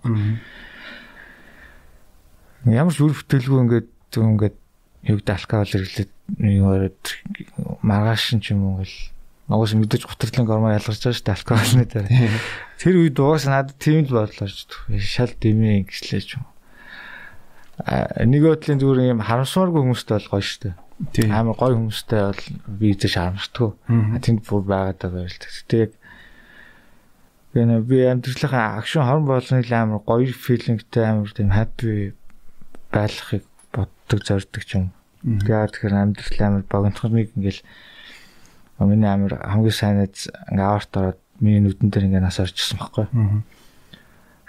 [2.68, 4.58] Ямар ч үр бүтээлгүй ингээд зөв ингээд
[5.08, 6.12] юу гэдэг алкогол хэрэглээд
[6.44, 6.68] юу
[7.88, 9.16] маргааш ч юм уу гэл
[9.48, 12.08] Угаас мэдээж гутрлын гормоо ялгарч байгаа шүү дээ алкоголны дээр.
[12.84, 15.00] Тэр үед угаас надад тийм л бодлоо шүү дээ.
[15.00, 16.44] Шал дэмий ингэслээ ч юм.
[16.44, 16.57] А
[17.86, 20.76] нэг өдлийн зүгээр юм харамсааргүй хүмүүстэй бол гоё шүү дээ.
[21.14, 21.30] Тийм.
[21.30, 22.44] Амар гоё хүмүүстэй бол
[22.82, 23.70] би зэ шарамжтгүй.
[24.18, 25.38] Тэнд бүр байгаад байгаа байл.
[25.38, 25.92] Тэгтээ яг
[27.54, 32.18] гэнэ би амьдралынхаа акшн хорн болгоны л амар гоё филингтэй амар тийм хаппи
[32.90, 34.90] байхыг боддог зорддог юм.
[35.22, 37.62] Тэгээд тэгэхээр амьдрал амар богинохныг ингээл
[38.82, 43.06] миний амар хамгийн сайн найз ингээ аварт ороод миний нүдэн дээр ингээ нас орчихсон байхгүй.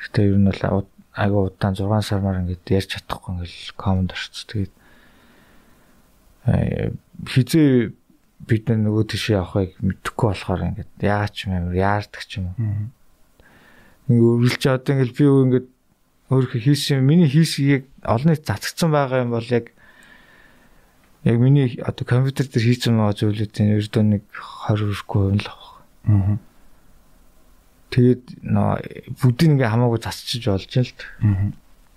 [0.00, 4.46] Гэтэ ер нь бол агай удаан 6 сармаар ингээд ярьж чадахгүй ингээл команд орчих.
[4.46, 4.72] Тэгээд
[7.26, 7.92] хизээ
[8.46, 12.88] бид нөгөө тийш явахыг мэдэхгүй болохоор ингээд яач юм амар яардаг ч юм уу.
[14.08, 15.68] Ингээ үргэлж одоо ингээд би ингээд
[16.30, 19.74] өөрөө хийсэн миний хийсгийг олонний цацгдсан байгаа юм бол яг
[21.24, 24.22] яг миний одоо компьютер дээр хийсэн байгаа зүйлүүдийн ердөө нэг
[24.70, 26.38] 20 хүрхгүй юм л байна.
[27.88, 28.24] Тэгээд
[29.16, 31.56] бүгдийг ингээ хамаагүй засчиж болж юм л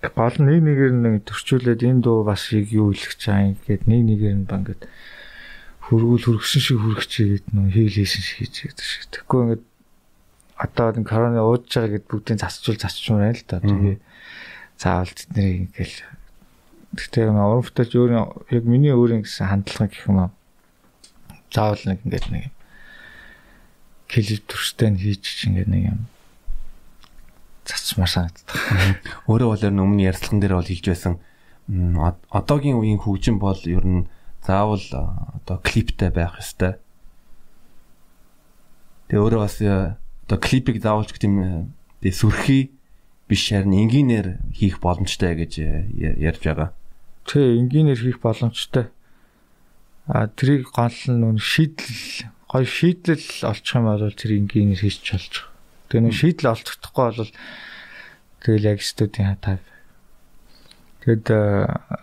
[0.10, 4.38] гол нэг нэгээр нэг төрчүүлээд энэ дуу бас яг юу хэлэх чаан гэгээд нэг нэгээр
[4.41, 4.89] нь ба ингээд
[5.86, 9.04] хөргүүл хөргсөн шиг хөргчээд нөө хийл хийсэн шиг хийж байдаг шиг.
[9.13, 9.63] Тэгэхгүй ингээд
[10.58, 13.62] одоо энэ короны уудж байгаа гэд бүгдийг засчул засчмаар байна л да.
[13.62, 13.97] Тэгээ
[14.82, 15.97] заавал тэднийг ингээл
[16.97, 18.12] гэхдээ уран бүтээлч өөр
[18.49, 20.32] яг миний өөрийн гэсэн хандлага гэх юм аа.
[21.54, 22.43] Заавал нэг ингээд нэг
[24.12, 26.00] клип төрстэй хийж ингээд нэг юм
[27.63, 28.52] цацмаар санагддаг.
[29.32, 31.13] Өөрөө бол ер нь өмнө ярилцлаган дээр бол хэлж байсан
[31.71, 34.10] одоогийн үеийн хөгжим бол ер нь
[34.43, 36.82] заавал одоо клиптэй байх ёстой.
[39.08, 41.71] Тэгээ өөрөө бас одоо клипийг заавалч гэдэг юм
[42.02, 42.76] тэгээ сүрхий
[43.30, 45.54] биш харин энгийнээр хийх боломжтой гэж
[46.19, 46.74] ярьж байгаа.
[47.30, 48.91] Тэ энгийнээр хийх боломжтой.
[50.10, 55.32] А тэрийг гол нь нүн шийдэл гой шийдэл олчих юм бол тэр энгийнээр хийж болж
[55.40, 55.48] байгаа.
[55.88, 57.32] Тэгээ нэг шийдэл олцохдохгүй бол
[58.44, 59.64] тэгэл яг студийн хатаа.
[61.00, 61.96] Тэгэд аа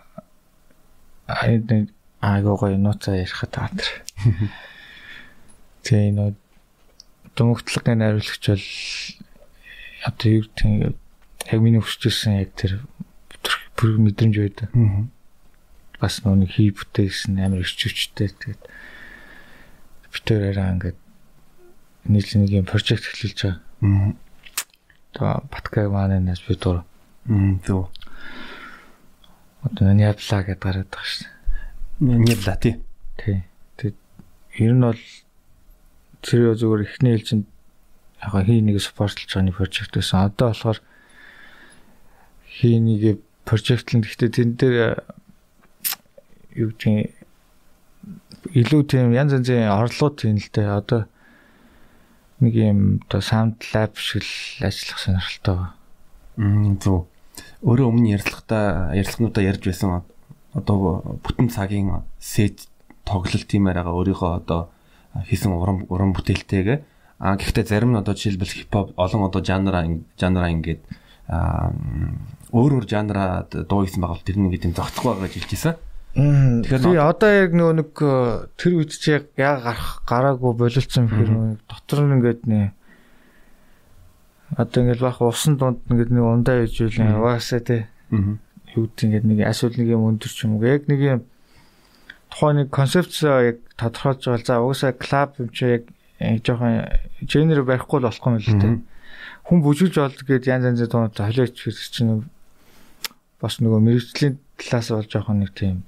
[2.19, 3.89] айгуу гоё нууцаа ярихад таатар.
[5.85, 6.33] Тэгээ нөө
[7.37, 8.65] дүмгтлагын найруулагч бол
[10.09, 10.97] одоо юу гэдэг
[11.53, 12.81] яг миний өсчихсэн яг тэр
[13.77, 14.69] бүр мэдрэмж байдаг.
[16.01, 18.61] Бас нөө хий бүтээсэн амар өчөвчтэй тэгээд
[20.13, 20.99] битээрээ ингээд
[22.09, 23.61] нийлэн нэг юм прожект эхлүүлж байгаа.
[23.81, 24.13] Аа.
[25.13, 26.83] Тэгээ баткаг маанаас би дур.
[27.25, 27.89] Мм зөв.
[29.63, 31.27] Одоо няпла гэдээ гараад байгаа шин.
[31.99, 32.75] Няпла тий.
[33.17, 33.43] Тий.
[33.77, 33.97] Тэгээд
[34.57, 35.03] ер нь бол
[36.21, 37.45] тэр зүгээр эхний ээлжинд
[38.23, 40.25] яг хий нэг спортлж байгаа нэг прожект байсан.
[40.31, 40.79] Одоо болохоор
[42.47, 45.03] хий нэг прожектлэн гэхдээ тэн дээр
[46.55, 47.18] юу гэдэг
[48.53, 50.69] илүү тийм янз янзын орлогууд тийм л дээ.
[50.69, 51.01] Одоо
[52.39, 55.73] нэг юм одоо sound lab шиг л ажиллах сонирхолтой байгаа.
[56.37, 57.07] Мм зөв.
[57.63, 60.03] Өөрөө өмнө ярилцлагатаа ярилцлагнуудаа ярьж байсан
[60.55, 62.69] одоо бүтэн цагийн сет
[63.03, 64.61] тоглолт тиймээр байгаа өөрийнхөө одоо
[65.27, 66.79] хийсэн уран уран бүтээлтэйгээ
[67.19, 69.83] а гэхдээ зарим нь одоо жишээлбэл хипхоп олон одоо жанра
[70.15, 70.81] жанра ингээд
[72.55, 75.75] өөр өөр жанраад дуу хийсэн байгаа бол тэр нэг тийм зогцохгүй байгаа гэж хэлчихсэн.
[76.19, 81.99] Тэгэхээр одоо яг нөгөө нэг э, тэр үед чи яг гарах гараагүй болилцсон нөгөө дотор
[82.03, 82.61] нь ингээд нэ
[84.57, 87.87] одоо ингээд бах усан дунд ингээд нэг ундаа ижүүлэн яваасаа те.
[88.09, 90.65] Юу гэдэг ингээд нэг асуул нэг юм өндөр ч юм уу.
[90.65, 91.21] Яг нэг юм
[92.33, 94.63] тухайн нэг концепц яг тодорхойлж байгаа за.
[94.65, 95.83] Угсаа клуб юм чи яг
[96.41, 96.89] жоохон
[97.21, 98.69] генер барихгүй л болохгүй юм л те.
[99.45, 102.25] Хүн бүжиглж болд гээд янз янзын дунд холиоч хэрэг чинь
[103.37, 105.85] бас нөгөө мэрэгжлийн талаас бол жоохон нэг тийм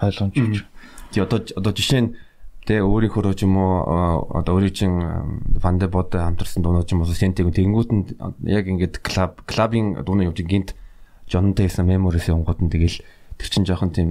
[0.00, 0.66] ойлгомжтой.
[1.12, 2.14] Тий одоо одоо жишээ нь
[2.64, 4.92] тэ өөрийнхөө ч юм уу одоо өөрийн чин
[5.60, 8.04] Вандебод хамтарсан дуунууд ч юм уу сентиг тэгэнгүүт нь
[8.48, 10.72] яг ингээд клуб клубын дуунаа явж гинт
[11.28, 13.04] Jonathan гэсэн memories юмгууд нь тэгэл
[13.36, 14.10] тэр чин жоохон тийм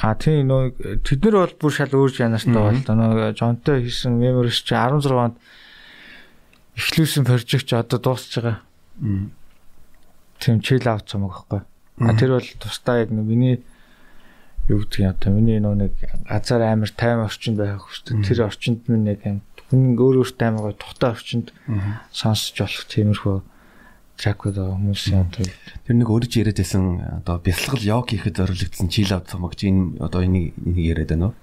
[0.00, 4.64] А тийм нөө тэд нар бол бүр шал өөр жанртай бол нөө Jonathan хийсэн memories
[4.64, 5.36] чи 16 онд
[6.80, 8.64] эхлүүлсэн прожект одоо дуусч байгаа.
[10.40, 11.60] Тийм chill out юм аахгүй.
[12.00, 13.60] А тэр бол тусдаа яг миний
[14.68, 15.92] юу гэдгийг одоо миний нөө нэг
[16.28, 18.22] газар амар тайм орчинд байх хэрэгтэй.
[18.22, 19.40] Тэр орчинд минь яг юм
[19.72, 21.50] хүн өөр өөр тайм гоё тухтай орчинд
[22.12, 23.36] сонсож болох тиймэрхүү
[24.20, 25.50] тракууд хүмүүс юм тэр.
[25.88, 26.84] Тэр нэг өөрөж яриад байсан
[27.24, 31.34] одоо бясалгал йог хийхэд зориулагдсан чил авт цомогч энэ одоо энийг яриад байна уу?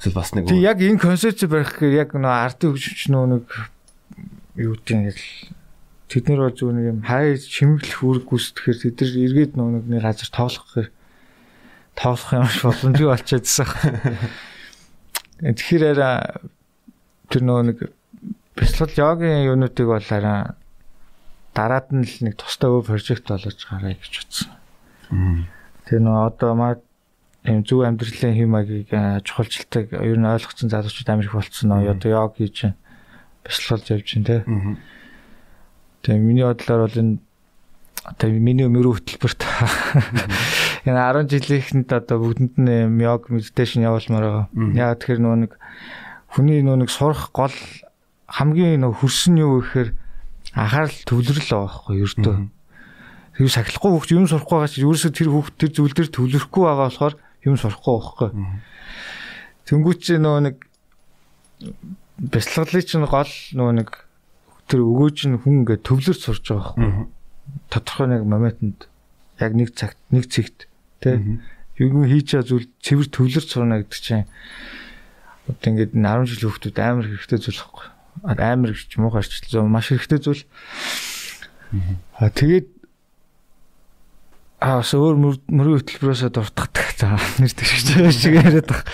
[0.00, 3.44] Эсвэл бас нэг яг энэ концепц барих гэхээр яг нөө ардын хөгжимч нөө нэг
[4.56, 5.18] юу гэдэг
[6.08, 9.84] тэд нар бол зүгээр нэг юм хай чимэглэх үүрэг гүйцэтгэхээр тэд нар эргээд нөө нэг
[10.00, 10.88] газар тоглох гэхээр
[11.94, 13.68] тоолох юм шиг боломжгүй болчихсон.
[15.42, 16.18] Тэгэхээр арай
[17.30, 17.78] тэр нөө нэг
[18.54, 20.54] бяцлал йогийн юунуудыг бол арай
[21.54, 24.50] дараад нь л нэг тустай өв прожект болгож гараа гэж утсан.
[25.86, 26.74] Тэр нөө одоо маа
[27.44, 28.90] юм зөв амьдралын хэм маягийг
[29.22, 31.94] чухалчилтыг ер нь ойлгоцсон залуучууд амар их болцсон нөө.
[31.94, 32.74] Одоо йог хийж
[33.44, 34.36] бяцлалж явж байна те.
[36.02, 37.18] Тэгээ миний бодлоор бол энэ
[38.18, 39.40] тэгээ миний өмөрөө хөтөлбөрт
[40.84, 44.72] Энэ 10 жилийнхэнд одоо бүгдэнд нь йог медитейшн явуулмаар байгаа.
[44.76, 45.52] Яа тэгэхээр нөө нэг
[46.28, 47.56] хүний нөө нэг сурах гол
[48.28, 49.96] хамгийн нөө хөрсөн юу гэхээр
[50.52, 52.36] анхаарал төвлөрөл байгаа байхгүй ердөө.
[53.32, 56.86] Тэр сахилахгүй хөвгч юм сурахгүй байгаа чинь ерөөсөө тэр хөвгт тэр зүйл дээр төвлөрөхгүй байгаа
[56.92, 57.14] болохоор
[57.48, 58.30] юм сурахгүй байхгүй.
[59.64, 60.56] Тэнгүүч чи нөө нэг
[62.20, 63.88] бяцлаглыг чинь гол нөө нэг
[64.68, 67.08] тэр өгөөж нь хүн ингээд төвлөрч сурж байгаа байхгүй.
[67.72, 68.92] Тодорхой нэг моментод
[69.40, 70.68] яг нэг цагт нэг цэгт
[71.04, 71.20] Тэ.
[71.76, 74.24] Юу хийж байгаа зүйл цэвэр төвлөрч сурна гэдэг чинь
[75.44, 77.86] одоо ингээд 10 жил хүүхдүүд амар хэрэгтэй зүйл байхгүй.
[78.24, 79.68] Амар гэж муухай арчлаа.
[79.68, 80.44] Маш хэрэгтэй зүйл.
[82.16, 82.68] Аа тэгээд
[84.64, 86.88] аа өөр мөрийн хөтөлбөрөөсөө дуртахдаг.
[86.96, 88.88] За нэр тэгж шиг яриад байгаа.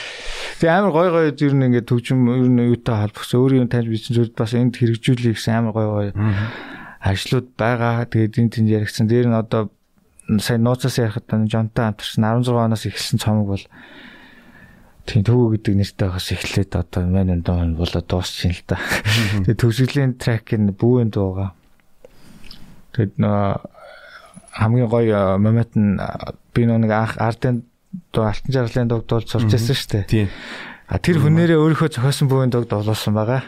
[0.59, 3.39] Тэгээ амар гой гой ер нь ингээд төвчм ер нь юутай холбогдсон.
[3.39, 6.09] Өөрийн таньж бичсэн зүйл бас энд хэрэгжүүлэх гэсэн амар гой гой
[6.99, 8.09] ажлууд байгаа.
[8.11, 9.07] Тэгээд энэ тэнд яригдсан.
[9.07, 9.71] Дээр нь одоо
[10.39, 13.65] сая нууцаас ярихад Жонтой хамтарсан 16 оноос эхэлсэн цомог бол
[15.11, 18.79] тийм төвөө гэдэг нэртэй байгаас эхлээд одоо мань ондоо болоо дуусчихин л та.
[19.43, 21.59] Тэгээ төвсглийн трек нь бүүэн дууга.
[22.95, 23.59] Тэгэд нөө
[24.55, 25.99] хамгийн гоё момент нь
[26.55, 27.67] би нэг анх ардын
[28.15, 30.05] дуу алтан жаргалын дуу дуулж сурч байсан шүү дээ.
[30.07, 30.29] Тийм.
[30.87, 33.43] А тэр хүнээрээ өөрийнхөө зохиосон бүүэн дуу дуулсан байгаа.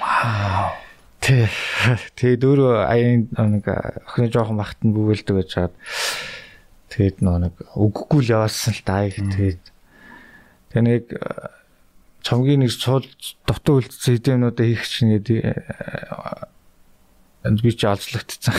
[0.00, 0.83] Вау.
[1.24, 1.48] Тий.
[2.20, 5.74] Тэгээд өөрөө аян нэг охины жоохон багт нь бүгэлдэг гэж хаад
[6.94, 9.62] Тэгээд нэг үггүй л яваасан л даа их тэгээд
[10.70, 11.04] тэг нэг
[12.22, 13.02] чамгийн нэг цуул
[13.50, 15.38] дутуу үлдсэн хэдийнүүдээ хийх чинь гэдэг
[17.50, 18.54] энд би ч олзлогдсон.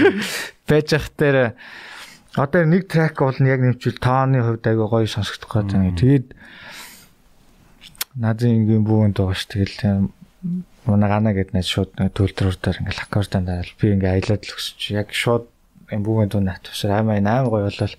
[0.70, 1.58] Байж ах дээр
[2.38, 5.98] одоо нэг трек бол нь яг нэмчвэл тооны хувьд айгүй гоё сонсогдох гэдэг.
[5.98, 6.26] Тэгээд
[8.22, 10.14] надын ингийн бүүнд байгаа ш тэгэл
[10.86, 13.72] манай гана гэд нэг шууд төлтөрөөр ингээл аккордон дараал.
[13.80, 15.48] Би ингээ аялаад л өсч яг шууд
[15.88, 17.96] энэ бүүгийн дуу нат тусаар аймаа 8 гоё болол.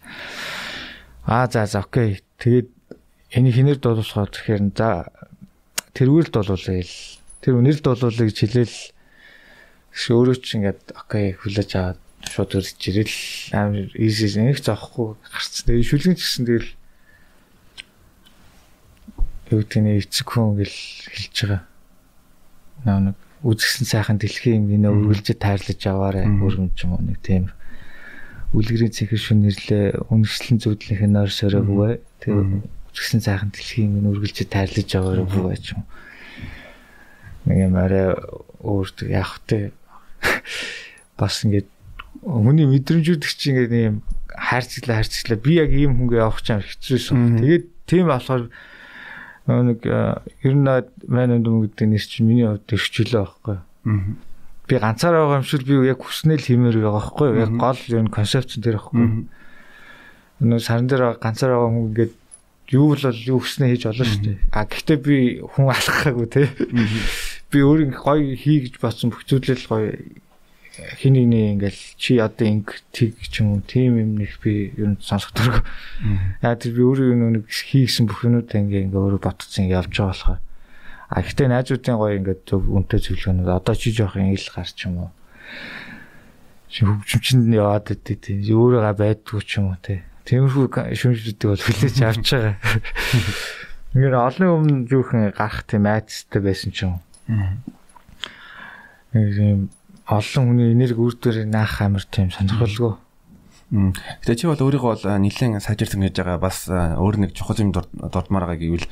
[1.26, 2.22] Аа за за окей.
[2.38, 2.70] Тэгээд
[3.34, 5.10] энийг хинээр дуулуулахаар тэгэхээр за
[5.98, 6.96] тэрүүрэлд дуулуулъя л.
[7.42, 8.78] Тэр үнэрэлд дуулуулъя гэж хэлээл.
[9.96, 13.18] Өөрөө ч ингээд окей хүлээж аваад шууд өрж ирэл.
[13.56, 15.66] Амар easy нэг зоохгүй гарцсан.
[15.72, 16.72] Тэгээ шүлгэн ч гэсэн тэгэл
[19.54, 20.78] юу гэний эцэг хүн гэл
[21.10, 21.62] хэлж байгаа.
[22.86, 27.50] Нэг үзэгсэн сайхан дэлхийн энэ өргөлж тайрлаж аваарэ өргөмж юм уу нэг тийм
[28.54, 32.46] үлгэрийн цэхэр шүн нэрлээ үнэрслэн зүудлэх нойр сөрөөгөө тэгээ
[32.94, 35.84] үзэгсэн сайхан дэлхийн энэ өргөлж тайрлаж аваарэ бүү ч юм.
[37.46, 38.16] Нэг юм арай
[38.64, 39.76] өөр яах вэ?
[41.20, 41.68] бас ингээд
[42.24, 43.98] хүний мэдрэмжүүд чинь ингээд юм
[44.32, 47.44] хайрцаглаа хайрцаглаа би яг ийм хүнгээ явах чам хэцүүсэн.
[47.44, 48.50] Тэгээд тийм болохоор
[49.46, 50.66] нэг ер нь
[51.08, 53.58] маань юм гэдэг нэр чинь миний хувьд өрчлөө байхгүй.
[54.66, 57.30] Би ганцаараа байгаа юм шиг би яг хүснэл хиймээр байгаа байхгүй.
[57.46, 59.30] Яг гол юм концепц дээр байхгүй.
[60.42, 62.14] Нөө сарн дээр ганцаараа байгаа хүн ингээд
[62.74, 64.38] юу бол юу хүснээ хийж олно шүү дээ.
[64.50, 66.50] А гэхдээ би хүн алхахаагүй те.
[67.54, 69.94] Би өөр гоё хий гэж бодсон бүх зүйлэл гоё
[70.76, 74.96] хин нэгний ингээл чи одоо инг тэг ч юм уу тийм юм нэг би ер
[74.96, 75.64] нь сонсох дург.
[76.44, 80.40] Яа тэр би өөрөө нэг хийгсэн бүх юмуд ингээ ингээ өөрөө ботцсон явж байгаа болохоор.
[81.10, 85.12] А гэхдээ найзуудын гоё ингээ үнтэй зөвлөгөөнүүд одоо чи жоох ил гарч юм уу.
[86.68, 90.04] Чи хөгжимчөнд яваад идэв тийм өөрөөгөө байдгүй ч юм уу те.
[90.28, 92.58] Тиймэрхүү шүмжлүүдийг бол хүлээж авч байгаа.
[93.96, 97.00] Ингээ олон өмнө юухэн гарах тийм айцтай байсан ч юм.
[97.30, 97.56] Аа
[100.06, 102.94] олон хүний энерги үрдээр наах амар тийм сонирхолгүй.
[103.74, 108.46] Тэгээ чи бол өөрийгөө бол нэлээд сайжирсан гэж байгаа бас өөр нэг чухал юм дурдмаар
[108.46, 108.86] байгаа гэвэл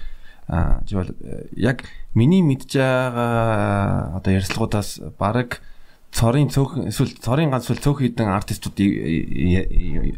[0.89, 1.09] чи бол
[1.53, 1.85] яг
[2.17, 5.61] миний мэдж байгаа одоо ярилцлагуудаас баг
[6.09, 8.77] цорын цөөх эсвэл цорын ганц эсвэл цөөх хідэн артистууд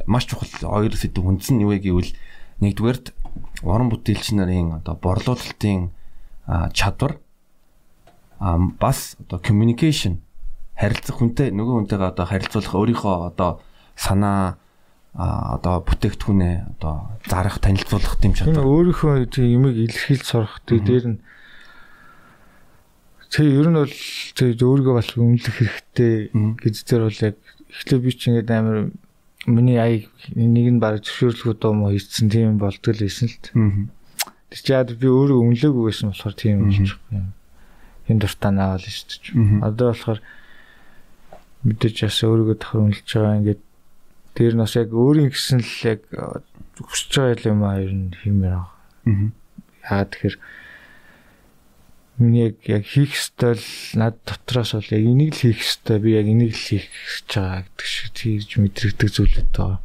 [0.08, 0.47] маш чухал
[0.79, 2.15] хоёр сэдв хүндсэн юу вэ гэвэл
[2.63, 3.12] нэгдүгээрт
[3.67, 5.91] уран бүтээлч нарын одоо борлуулалтын
[6.71, 7.19] чадвар
[8.79, 10.24] бас одоо communication
[10.75, 13.51] харилцах хүнтэй нөгөө хүнтэйгээ одоо харилцуулах өөрийнхөө одоо
[13.95, 14.59] санаа
[15.15, 18.67] а одоо бүтээгдэхүүнээ одоо зарах танилцуулах юм чадвар.
[18.67, 21.19] Өөрийнхөө тийм юмыг илэрхийлж сурах дээр нь
[23.31, 23.95] тэг ер нь бол
[24.35, 27.35] тэг өөрийгөө бас үнэлэх хэрэгтэй гэж зэр бол яг
[27.71, 28.91] эхлээ би ч ингэдэг амар
[29.47, 33.39] миний аяг нэг нь баг зөвшөөрлгүүд доо мо хийсэн тийм болдгол байсан л.
[34.51, 37.31] Тэр чаад би өөрөө үнэлээгүй байсан болохоор тийм болж байгаа юм.
[38.11, 39.63] Энэ дуртай наавал шүү дээ.
[39.63, 40.19] Одоо болохоор
[41.65, 43.62] мэдээж бас өөрийгөө үнэлж байгаа ингээд
[44.38, 46.01] тэр нь бас яг өөрийн гэсэн л яг
[46.78, 48.69] хүсэж байгаа юм аа ер нь байгаа.
[49.10, 49.32] Аа.
[49.82, 50.38] Яагаад тэгэхээр
[52.21, 56.13] миний яг яг хийх ёстой л над дотроос бол яг энийг л хийх ёстой би
[56.13, 59.80] яг энийг л хийх гэж байгаа гэдэг шиг тийж мэдрэгдэг зүйлүүд байгаа.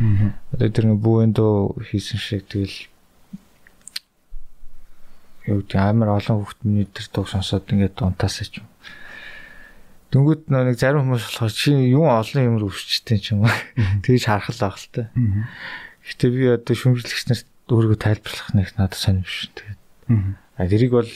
[0.00, 0.32] Аа.
[0.56, 1.54] Одоо тэр нэг бүүэндөө
[1.90, 2.78] хийсэн шиг тэгэл
[5.46, 8.66] юу гэдэг амар олон хүүхд миний тэр дуу сонсоод ингээд унтаасаа ч юм.
[10.14, 13.54] Дөнгөд нэг зарим хүмүүс болохоор чи юу олон юм өвчтэй ч юм уу.
[14.06, 15.10] Тэгж харах л баг л та.
[16.06, 19.50] Гэтэ би одоо шүмжлэгч нарт өөрийгөө тайлбарлах нэг надад сонир биш.
[19.50, 19.80] Тэгээд.
[20.56, 21.10] А тэрийг бол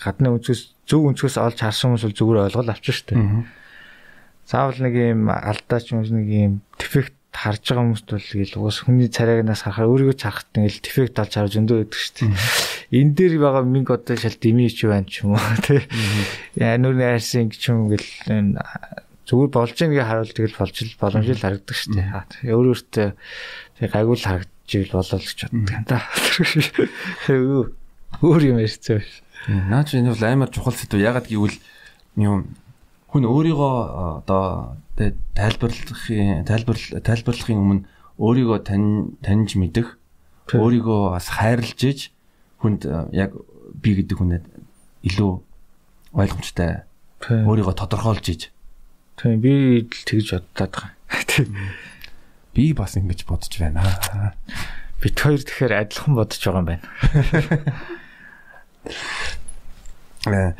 [0.00, 3.20] гадны өнцгөөс зөв өнцгөөс олж харсан хүмүүс бол зүгээр ойлгол авчих штэ.
[4.48, 9.12] Заавал нэг юм алдаач юм нэг юм дефект харж байгаа хүмүүст бол тэгэл уус хүний
[9.12, 12.32] царайгнаас харахаар өөрийгөө чахт ингээл дефект олж харж өндөө шүү дээ.
[12.90, 15.86] Энэ дээр байгаа минь одоо шал дэмийч байна ч юм уу тий.
[16.58, 18.58] Яа нүрний хайрсан гэж юм ингээл
[19.30, 22.50] зүгээр болж байгааг харуул тэгэл болж л боломжтой харагдаг шүү дээ.
[22.50, 23.08] Өөр өөртөө
[23.78, 25.98] тэг гайгүй л харагдаж ил болоо л гэж боддог юм да.
[28.26, 29.22] Өөр юм ярьцгаа биш.
[29.46, 30.98] Наа чи энэ бол амар чухал сэдв.
[30.98, 31.62] Ягаад гэвэл
[32.18, 32.58] юм
[33.14, 33.74] хүн өөрийгөө
[34.26, 37.86] одоо тайлбарлахын тайлбарлал тайлбарлахын өмнө
[38.18, 39.94] өөрийгөө тань таньж мэдэх
[40.52, 42.00] өөрийгөө бас хайрлж иж
[42.60, 42.86] хүнд
[43.16, 43.34] яг
[43.80, 44.40] би гэдэг хүнээ
[45.10, 45.32] илүү
[46.14, 46.84] ойлгомжтой
[47.26, 48.42] өөрийгөө тодорхойлж иж
[49.16, 50.92] тийм би л тэгж боддог байгаа.
[52.54, 53.84] Би бас ингэж бодож байна.
[55.00, 56.86] Бид хоёр тэгэхээр адилхан бодож байгаа юм байна.
[60.26, 60.52] Э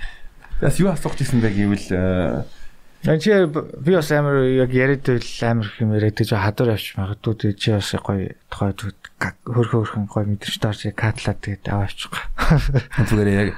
[0.60, 1.88] Бас юу асуух гэсэн бэ гэвэл
[3.00, 7.52] чи би бас амар яг яриад байл амар юм яриад гэж хадвар авч магадгүй тий
[7.56, 8.76] чи бас гоё тухай
[9.48, 12.12] хөрхө хөрхөн гоё мэдэрч таарч катлаа тэгээд аваачих.
[13.08, 13.48] Зүгээр яг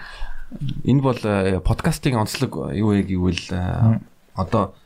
[0.86, 3.98] энэ бол э, подкастын онцлог юу гэвэл э,
[4.38, 4.78] одоо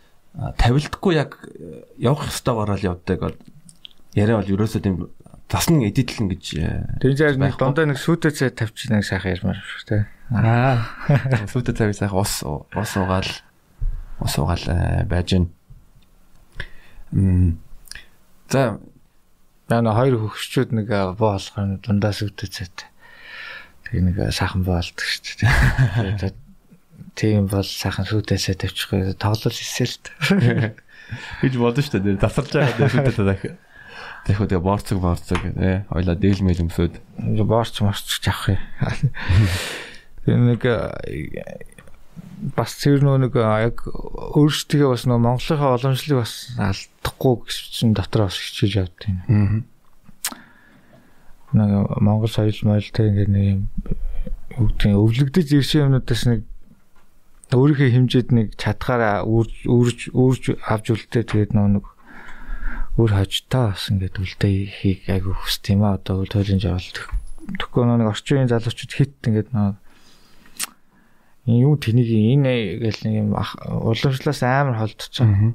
[0.56, 3.36] тавилдахгүй яг э, явах ёстойгоор л явдаг.
[4.16, 5.12] Яриа бол ерөөсөө тийм
[5.52, 6.44] засан эдитлэн гэж
[7.04, 10.02] зэрэг нэг дундаа нэг сүйтэцээ тавьчих нэг сайхан ярмаар шүү дээ.
[10.32, 10.80] Аа.
[11.52, 13.30] Сүйтэй тавь сайхан ус ус угаал
[14.20, 15.36] ус угаал байж.
[17.12, 17.58] Мм.
[18.48, 18.78] За
[19.68, 20.88] яна хоёр хөгшчүүд нэг
[21.18, 22.70] боо болохоор дундаа сүйтэцээ.
[23.86, 26.34] Тэг нэг сайхан боолдог шүү дээ.
[27.18, 30.74] Тийм бол сайхан сүйтэцээ тавьчихгүй тоглол хийсэл л дээ.
[31.42, 32.22] Гэж бодсон шүү дээ.
[32.22, 33.46] Засарч байгаа сүйтэцээ дахь.
[34.26, 35.86] Тэгэхүү тэгээ борцог борцог тий.
[35.86, 36.98] Хойлоо дээл мэл өмсөд.
[37.46, 39.14] Борч морч авах юм.
[40.50, 40.62] нэг
[42.56, 48.72] бас тэр нэг яг өөрсдөө бас нөө Монголынхаа боломжлыг бас алдахгүй гэсэн дотор бас хичээж
[48.76, 49.64] явд юм.
[51.56, 51.70] Нэг
[52.00, 53.60] Монгол соёл мойлтой ингээд нэг юм
[54.56, 56.40] гэдэг өвлөгдөж ирсэн юмнуудаас нэг
[57.56, 61.84] өөрийнхөө хэмжээд нэг чадхаараа үрж үрж үрж авч үлдээ тэгээд нөө нэг
[62.96, 67.84] өөр хожтой бас ингээд үлдээ хийх айгу хүс тийм аа одоо үйл хөдлөлийн жавал тэгэхгүй
[67.86, 69.76] нэг орчин үеийн залуучууд хит ингээд нэг
[71.46, 75.54] юу тэнийг энэ гэл нэг юм уламжлалаас амар холдчихсон.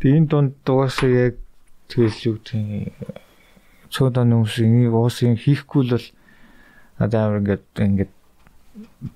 [0.00, 1.34] Тэгээ энэ дунд дугаасаа яг
[1.92, 2.96] тэгэл юу гэдэг
[3.92, 6.06] цөөдөн нүс энийг уусын хийхгүй л бол
[6.96, 8.12] надад амар ингээд ингээд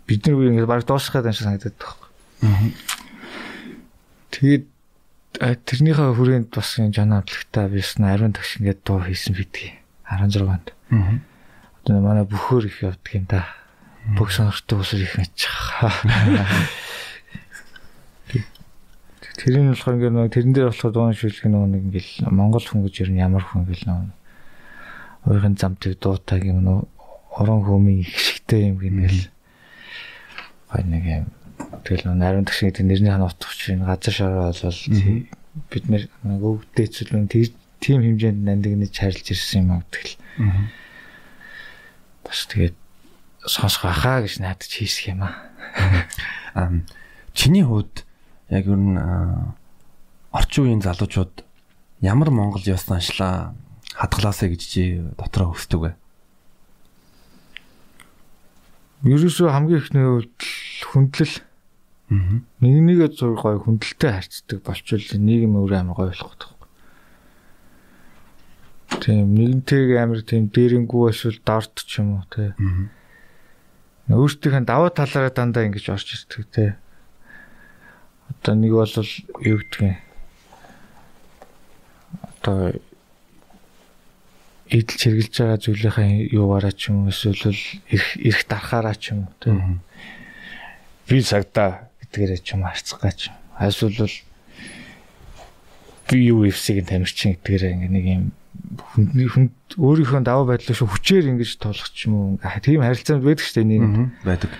[0.04, 2.68] бид нар үе ингээд баг дуусгах гэдэг шиг санагдаад байна.
[4.28, 4.64] Тэгээд
[5.40, 10.68] тэрнийхээ хүрээнд бас энэ жан амтлагтаа бис ариун тагш ингээд дуу хийсэн бидгийг 16-нд.
[10.92, 11.16] Аа.
[11.80, 13.63] Одоо манай бөхөр их явдаг юм да
[14.12, 15.56] бүх сонортой усэр их мэдчих.
[19.40, 22.94] Тэр нь болохоор ингээд нэг тэрэн дээр болохоор дуун шүлэх нэг ингээл Монгол хүн гэж
[23.02, 24.12] ер нь ямар хүн гэл нэг
[25.24, 26.80] өөрийн замтыг дуутаг юм нөө
[27.40, 29.32] орон хөмийн их шигтэй юм гинэл
[30.70, 31.26] гай нэг юм.
[31.82, 34.80] Тэгэл нарийн тагшиг тэр нэрний хан утгач энэ газар шороо болвол
[35.72, 37.28] бид нэг өвдөө цэлэн
[37.80, 40.16] тийм хэмжээнд нандинж харилж ирсэн юм аа тэгэл
[42.24, 42.76] бас тэгээд
[43.46, 45.36] сонсох байхаа гэж найдаж хийсэх юм аа.
[47.34, 48.04] Чиний хувьд
[48.48, 49.54] яг юу н
[50.32, 51.44] орчин үеийн залуучууд
[52.00, 53.54] ямар Монгол ёс заншлаа
[53.94, 54.82] хадгалаасаа гэж чи
[55.18, 55.92] дотроо хүсдэг вэ?
[59.04, 60.40] Ерөөсөө хамгийн ихний хувьд
[60.90, 61.36] хүндлэл.
[62.10, 62.40] Аа.
[62.60, 66.54] Нэг нэгэ зур гой хүндэлтэй харьцдаг болчвол нийгэм өөрөө амар гой болох гэдэг.
[69.04, 72.56] Тийм нэгнтэйг амар тийм дээрэнгүү эсвэл дорт ч юм уу тий.
[74.08, 76.76] Аа өөртөөхөө даваа талаараа дандаа ингэж орж ирдэг те.
[78.28, 78.84] Одоо нэг бол
[79.40, 79.96] юу гэдгийг
[82.20, 82.76] одоо
[84.68, 87.56] идэл чиргэлж байгаа зүйлийнхаа юугаараа ч юм эсвэл
[87.88, 89.56] их их дарахаараа ч юм те.
[91.08, 93.36] Би цагта гэдгээрээ ч юм харцгаа ч юм.
[93.56, 94.12] Эсвэл
[96.12, 98.24] би юу ивсийг тамирчин гэдгээрээ ингээ нэг юм
[98.94, 103.56] хүн өөрийнхөө даваа байдлаа шүү хүчээр ингэж тулах ч юм уу тийм харилцаанд байдаг шүү
[103.62, 103.82] дээ нэг
[104.22, 104.50] байдаг.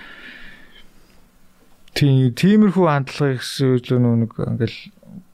[1.94, 4.78] Тийм тиймэрхүү хандлагыг гэсэн үл нэг ингээл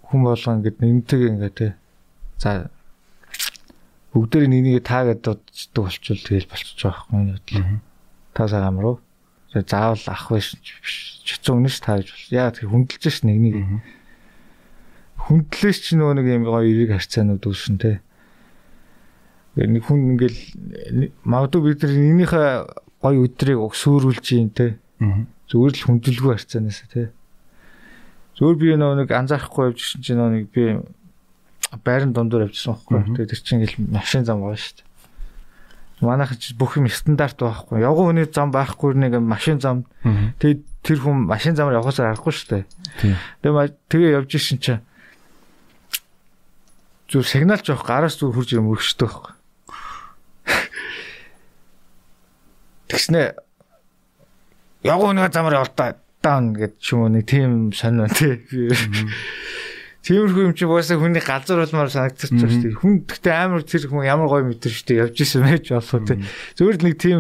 [0.05, 1.69] хүн болгоо ингээд нэгнтэйг ингээд те.
[2.37, 2.69] За
[4.13, 7.65] бүгдээр нэгнийг таагаад дууддаг болчихвол тэгэл болчихж байгаа юм бодлоо.
[8.37, 8.97] Та сагам руу.
[9.55, 10.53] Заавал ах биш
[11.25, 12.29] чицэн үнэш тааж бол.
[12.29, 13.55] Яа тэг хүндэлж ш нэг нэг.
[15.25, 18.05] Хүндлээс ч нөгөө нэг юм гоё эрийг харьцаанууд үүсэн те
[19.57, 20.41] нэг хүн ингээл
[21.27, 22.49] магадгүй бид нар нэгнийхээ
[23.03, 24.79] гой өдрийг өгсөөрүүлж юм те.
[25.51, 27.11] Зүгээр л хүндэлгүй харьцаанаас те.
[28.39, 30.79] Зүгээр би нэг анзаарахгүй явжсэн чинь нэг би
[31.83, 33.17] байран дундуур явжсан байхгүй.
[33.19, 34.89] Тэгээ тэр чинь ингээл машин зам байгаа шүү дээ.
[36.07, 37.83] Манайх бүх юм стандарт байхгүй.
[37.83, 39.85] Явган хүний зам байхгүй нэг машин зам.
[40.39, 42.65] Тэгээ тэр хүн машин замаар явахсаар аргагүй шүү дээ.
[43.43, 44.81] Тэгээ тэгээ явж исэн чинь
[47.11, 49.35] зүр сигнал жоох гараас зүр хурж юм өргөжтэй байхгүй.
[52.91, 53.23] Тэгснэ
[54.83, 58.43] яг нэг замаар явалтаа даун гэд ч юм уу нэг тийм сонио тий.
[60.01, 62.79] Тиймэрхүү юм чи боосоо хүний галзуур болмоор санагдчих шүү дээ.
[62.81, 65.01] Хүн гэхдээ амар тэр хүн ямар гоё мэдэр шүү дээ.
[65.05, 66.19] Явж исэн байж болов тий.
[66.57, 67.19] Зөвөр нэг тийм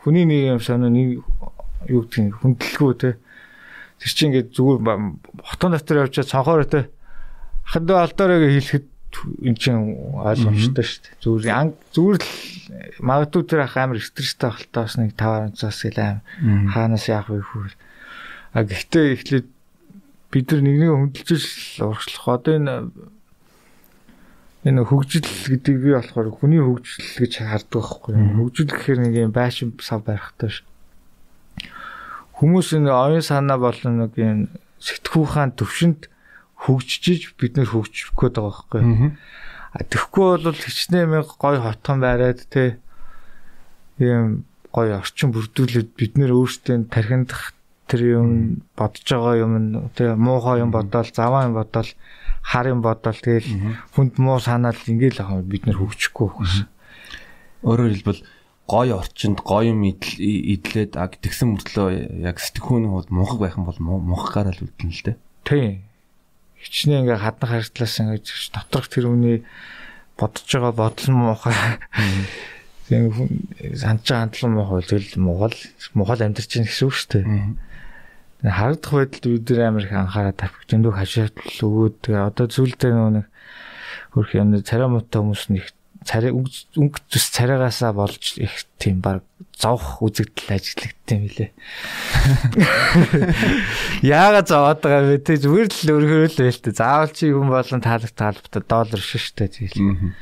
[0.00, 1.20] хүний нэг юм сонио нэг
[1.88, 3.14] юу гэдгийг хүндлэхгүй тий.
[4.00, 4.82] Тэр чинь ингээд зүгээр
[5.44, 6.88] хотон дотор явж цонхоор тий.
[7.68, 8.88] Хандаа алдаараа хэлэхэд
[9.42, 11.20] эн чинь ойлгомжтой шүү дээ.
[11.22, 12.30] Зүгээр зүгээр л
[13.00, 16.18] магадгүй тэр ах амар стресстэй ахaltaа бас нэг 5 цаас ил аим
[16.70, 17.72] хаанаас яах вэ хүү.
[18.54, 19.46] А гэхдээ эхлээд
[20.34, 21.44] бид нар нэг нэг хөндлөж
[21.78, 22.74] урагшлах одоо энэ
[24.64, 28.48] энэ хөгжил гэдэг би болохоор хүний хөгжил гэж хардаг байхгүй юу.
[28.48, 30.64] Хөгжил гэхээр нэг юм байшин сав барихтай ш.
[32.40, 34.48] Хүмүүс энэ оюун санаа болон нэг юм
[34.80, 36.08] сэтгүүхэн төвшөнд
[36.64, 38.82] хөгжиж бид нэр хөгжих гээд байгаа байхгүй.
[39.74, 42.78] А тэгэхгүй бол хичнээн мэг гой хотхон байраад те
[44.00, 47.54] ийм гой орчин бүрдүүлээд бид нэр өөрсдөө тархиндах
[47.86, 48.28] тэр юм
[48.74, 49.52] бодож байгаа юм
[49.94, 51.90] те муухай юм бодоол заваа юм бодоол
[52.42, 53.50] хар юм бодоол тэгэл
[53.92, 56.66] хүнд муу санаал ингээл ахаа бид нэр хөгжихгүй байсан.
[57.62, 58.22] Өөрөөр хэлбэл
[58.66, 63.80] гой орчинд гоё юм идлээд аг тэгсэн мөртлөө яг сэтгхүүний хувьд мунхаг байх юм бол
[63.80, 65.16] мунхагаар л үлдэн л дээ.
[65.44, 65.84] Тийм.
[66.64, 68.24] Хичнээн ингээ хадна харьцлаас ингээ
[68.56, 69.44] доторх тэр үний
[70.16, 71.52] бодож байгаа бодол муухай.
[72.88, 73.12] Тийм
[73.76, 75.52] санаж байгаа хандлан муухай тэгэл муухай
[75.92, 78.48] муухай амьдарч байгаа гэсэн үг шүү дээ.
[78.48, 80.64] Харагдах байдалд бид нар амар их анхаарал тавих.
[80.68, 83.26] Зөндөө хашаатл өгөөд тэгээ одоо зүйлдээ нэг
[84.16, 85.64] хөрх юм царай муутай хүмүүс нэг
[86.04, 89.24] царай өнгө зүс царайгаасаа болж их тийм баг
[89.56, 91.50] зовх үзэгдэл ажиглагдсан юм лээ.
[94.04, 95.24] Яагаад зовоод байгаа вэ?
[95.24, 96.76] Тэ зүгээр л өргөрөл байл тэ.
[96.76, 100.12] Заавал чи хүн болон таалагт таалбарт доллар шиштэй тийм.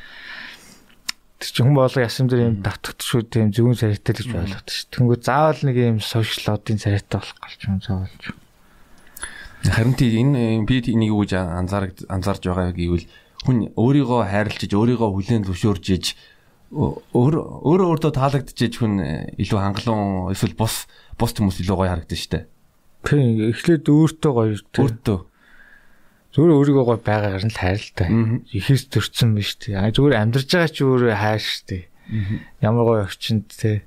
[1.43, 4.69] Тэр чинь хүн болго ясам дээр юм давтагт шүү тийм зөвүүн царайтай л гэж ойлгоод
[4.71, 4.91] шүү.
[4.95, 8.25] Тэнгүү заавал нэг юм сошиал одын царайтай болох галч юм заавалж.
[9.63, 13.07] Харин тийм энэ би энийг үгүй анзаарч анзаарж байгаа гэвэл
[13.43, 16.07] хүн өөрийгөө хайрлаж өөрийгөө хүлээн зөвшөөрж иж
[16.73, 17.35] өөр
[17.69, 18.95] өөрөө өөртөө таалагдчихэж хүн
[19.37, 20.89] илүү хангалуун эсвэл бус
[21.21, 22.49] бус хүмүүс илүү гоё харагдаж штэ.
[23.05, 25.19] Тийм эхлээд өөртөө гоё өөртөө
[26.33, 28.09] Зүгээр өөрийгөө гой байгаагаар нь л хайралтай.
[28.57, 29.77] Ихэс төрцөн биш тий.
[29.77, 31.93] А зүгээр амьдарч байгаа чи өөрөө хайр штэ.
[32.65, 33.85] Ямар гой орчинд тий.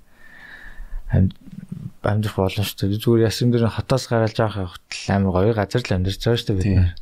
[1.09, 2.93] Амьдрах боломжтой.
[3.01, 6.69] Зүгээр ясан дээр хотоос гараад байгаа хөтл амар гоё газар л амьдарч байгаа штэ бид
[6.69, 6.93] нар.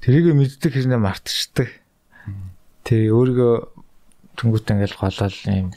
[0.00, 1.68] Тэрийг мэддэг хэрнээ мартчихдаг.
[2.84, 3.54] Тий өөрийгөө
[4.40, 5.70] түнгүүт ингээл голол юм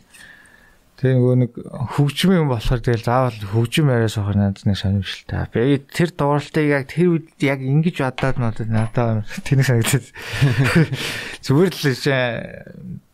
[1.03, 1.51] Тэгээ нөгөө нэг
[1.99, 5.51] хөгжмийн юм болохоор тэгэл заавал хөгжим яриас авах надад нэг сонирхолтой.
[5.51, 10.07] Би тэр дууралтыг яг тэр үед яг ингэж бодоод надад надад тэнийг санагдаад.
[11.43, 11.91] Зүгээр л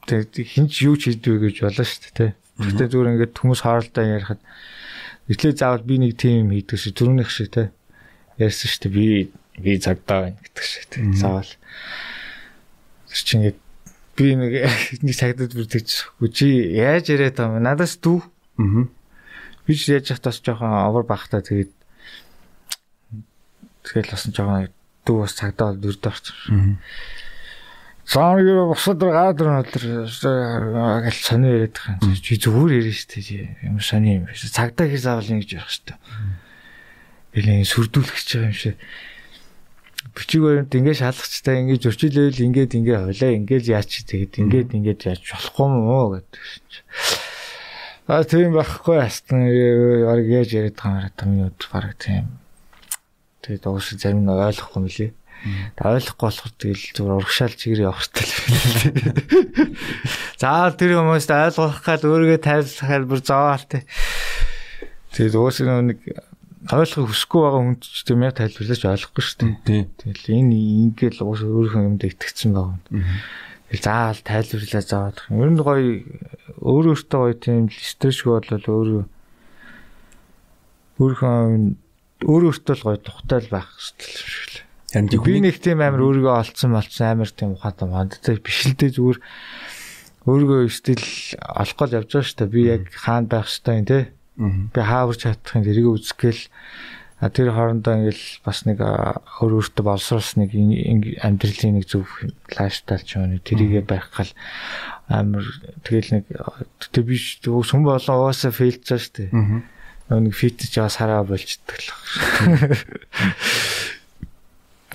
[0.05, 2.31] тэг хинч юу ч хийдвэ гэж болоо шүү дээ.
[2.61, 4.41] Гэхдээ зүгээр ингээд хүмүүс хаалдаа ярихад
[5.25, 7.73] эхлээ заавал би нэг тим хийдэг шиг түрүүнийх шиг те
[8.37, 8.93] ярьсан шүү дээ.
[8.93, 9.07] Би
[9.61, 11.03] би цагдаа байна гэдэг шиг те.
[11.13, 11.51] Заавал.
[13.09, 13.59] Тэр чинь ингээд
[14.15, 14.53] би нэг
[15.05, 18.19] нэг цагтад бүр тэгчихгүй чи яаж яриад байгаа юм надаас дүү?
[18.59, 18.87] Аа
[19.69, 21.69] би ч яаж хатаас жоохон овор бахтаа тэгээд
[23.85, 24.73] тэгэл бас жоохон
[25.05, 26.39] дүү бас цагдаа бол дөрд орчих
[28.09, 29.83] Саамыг босоод гараад ирэн өдр
[31.05, 32.41] гэл сони яриад байгаа юм чи.
[32.41, 35.99] Зүгээр ярина шүү дээ юм сони юм биш цагдаа хэр заавал ингэж явах шүү дээ
[37.37, 38.75] Бэлэн сүрдүүлэх гэж байгаа юм шиг
[40.15, 45.21] бичиг баримт ингээд шалгачтай ингээд зөрчилөөл ингээд ингээд хойлоо ингээд яач тэгээд ингээд ингээд яаж
[45.27, 46.87] болохгүй мó гэдэг чинь.
[48.09, 52.25] А тийм байхгүй астан яг яаж яриад байгаа юм юм баг тийм.
[53.43, 55.11] Тэгээд уус зарим нь ойлгохгүй мөлий.
[55.75, 59.69] Та ойлгохгүй болохоор тэгэл зүгээр урагшаал чигээр явах хэрэгтэй.
[60.41, 63.83] Заавал тэр хүмүүст ойлгох гал өөрийгөө тайлбарлахаар бүр зовоол тий.
[65.15, 65.99] Тэгээд уус нэг
[66.67, 69.83] ойлгохыг хүсэхгүй байгаа хүн ч тийм яг тайлбарлаж ойлгохгүй шүү дээ.
[69.95, 70.55] Тэгэл энэ
[70.91, 73.07] ингээл уус өөрийнхөө юмд итгэцсэн байгаа юм.
[73.71, 75.23] Тэгэл заавал тайлбарлаа заавал.
[75.39, 76.03] Ер нь гоё
[76.59, 79.03] өөр өөртөө гоё тийм стрэшгүй бол өөрөө
[80.99, 85.23] өөрийнхөө өөр өөртөө л гоё тухтай л байх хэрэгтэй л шүү дээ.
[85.23, 89.19] Би нэг тийм амар өөрийгөө олцсон болцсон амар тийм ухаантай мандтай биш л дээ зүгээр
[90.27, 91.05] өөрийгөө стил
[91.55, 92.51] олохгүй явж байгаа шүү дээ.
[92.51, 93.99] Би яг хаана байх хэрэгтэй юм те
[94.39, 96.47] Би хааварч чадахын тэрийг үзгээл
[97.19, 100.55] тэр хоорондоо ингээл бас нэг өөр өөртөө боловсруулсан нэг
[101.19, 102.07] амьдралын нэг зөв
[102.55, 104.31] лайфстайл ч юм тэрийгэ байх гал
[105.11, 105.43] амар
[105.83, 106.25] тэгэл нэг
[106.95, 109.35] тэг би сүм болон уусаа фейлж байгаа шүү дээ.
[110.15, 111.91] Нэг фит ч бас хараа болчдөг л.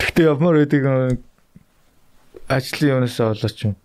[0.01, 1.20] Гэтэ ямар байдаг
[2.49, 3.76] ажлын юунаас болооч юм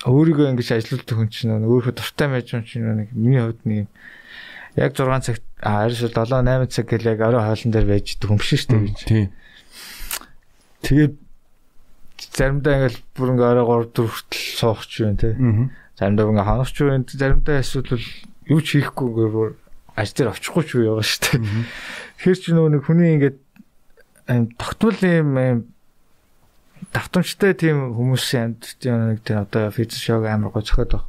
[0.00, 3.86] өөрийгөө ингэж ажилуулдаг хүн чинь өөрөө дуртай байж юм чинь нэг миний хувьд нэг
[4.76, 8.40] яг 6 цагт арьс 7 8 цаг гэл яг орой хоолн дээр байж идэг юм
[8.40, 8.96] биш шүү дээ.
[9.04, 9.28] Тийм.
[10.82, 11.14] Тэгээд
[12.32, 15.34] заримдаа ингээл бүр ингээ орой 3 4 хүртэл суух ч юм тий.
[16.00, 18.00] Заримдаа ингээ ханах ч юм заримдаа эсвэл
[18.48, 19.50] юу ч хийхгүй ингээ бүр
[19.92, 21.40] ажил дээр очихгүй ч юу яваа шүү дээ.
[22.16, 23.38] Тэгэхээр ч нөгөө нэг хүний ингээд
[24.56, 25.28] тогтмол юм
[26.90, 31.06] давтамжтай тийм хүмүүсийн амьд нэг тийм одоо физик шог амар гоо зөхөд баг.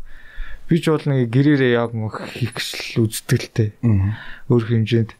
[0.69, 3.69] Би ч бол нэг гэрээрээ яг мөх хийх гэсэн үздэг л тээ.
[4.53, 5.11] Өөр хэмжээнд.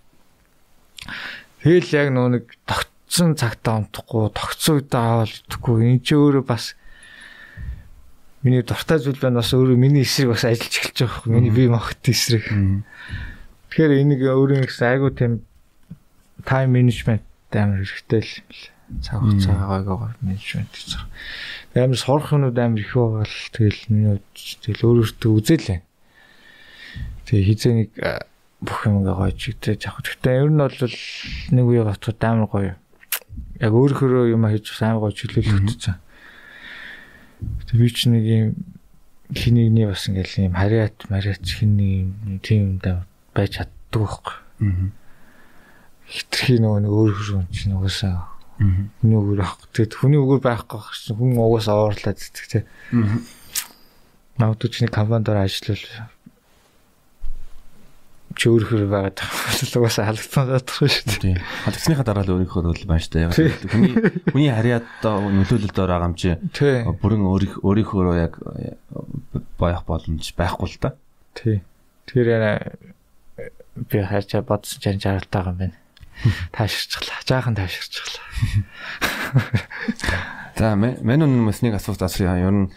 [1.65, 5.75] Тэгэл яг нөө нэг тогтсон цагтаа унтахгүй, тогтсон үедээ аваад идэхгүй.
[5.97, 6.77] Энд чи өөрөө бас
[8.43, 11.31] миний дуртай зүйл байна бас өөрөө миний эсрэг бас ажиллаж эхэлж байгаа байхгүй.
[11.33, 12.45] Миний бие махбод эсрэг.
[13.71, 15.43] Тэгэхээр энийг өөрийн гэсэн айгуу тийм
[16.43, 21.01] тайм менежмент амар хэрэгтэй л цаг хугацаагаа менежмент гэж.
[21.73, 25.79] Амар сурах юмуд амар их байгаа л тэгэл миний тэгэл өөрөөсөө үзээлээ.
[27.25, 27.89] Тэгээ хизээ нэг
[28.61, 30.03] бүх юм гоё чигтэй жах.
[30.03, 30.77] Гэхдээ ер нь бол
[31.55, 32.73] нэг үе готод амар гоё.
[33.57, 35.97] Яг өөрөөрөө юм хийж амар гоё чөлөөлөх утсан.
[37.71, 38.47] Тэгээ би ч нэг юм
[39.33, 42.11] хинийний бас ингээл юм хариат мариат хиний
[42.45, 43.01] тийм юм
[43.33, 44.35] байж чаддаг байхгүй.
[44.61, 45.01] Аа
[46.13, 48.27] хитрхи нөгөө нэг өөр хөрөн чинь угаасаа
[48.59, 49.67] хүний үгээр авахгүй.
[49.73, 52.59] Тэгээд хүний үгээр байхгүй чинь хүн угаасаа уурлаад зүтг те.
[54.37, 56.11] Магадгүй ч нэг компанид ажиллавал
[58.33, 61.37] чи өөрөөр байгаад байгаа угаасаа халагдсан байдаг шүү дээ.
[61.69, 63.29] Халагдсныхаа дараа л өөрийнхөө л байна шүү дээ.
[63.69, 63.93] Хүний
[64.33, 66.33] хүний харьяад нөлөөлөлд байгаа юм чи
[66.97, 67.23] бүрэн
[67.61, 68.33] өөрийнхөө яг
[69.61, 70.97] байх боломж байхгүй л да.
[71.37, 71.61] Тий.
[72.09, 72.25] Тэр
[73.77, 75.77] би хайчаа бодсон ч байгаа юм байна.
[76.51, 77.19] Тааширчлаа.
[77.27, 78.23] Жаахан тааширчлаа.
[80.57, 82.37] За мэнүн мэснийг асуух асууя.
[82.37, 82.67] Ер нь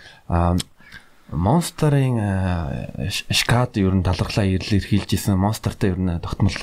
[1.31, 6.55] Монстерын шкад ер нь талархлаа ирлэр хийлж исэн монстертай ер нь тогтмол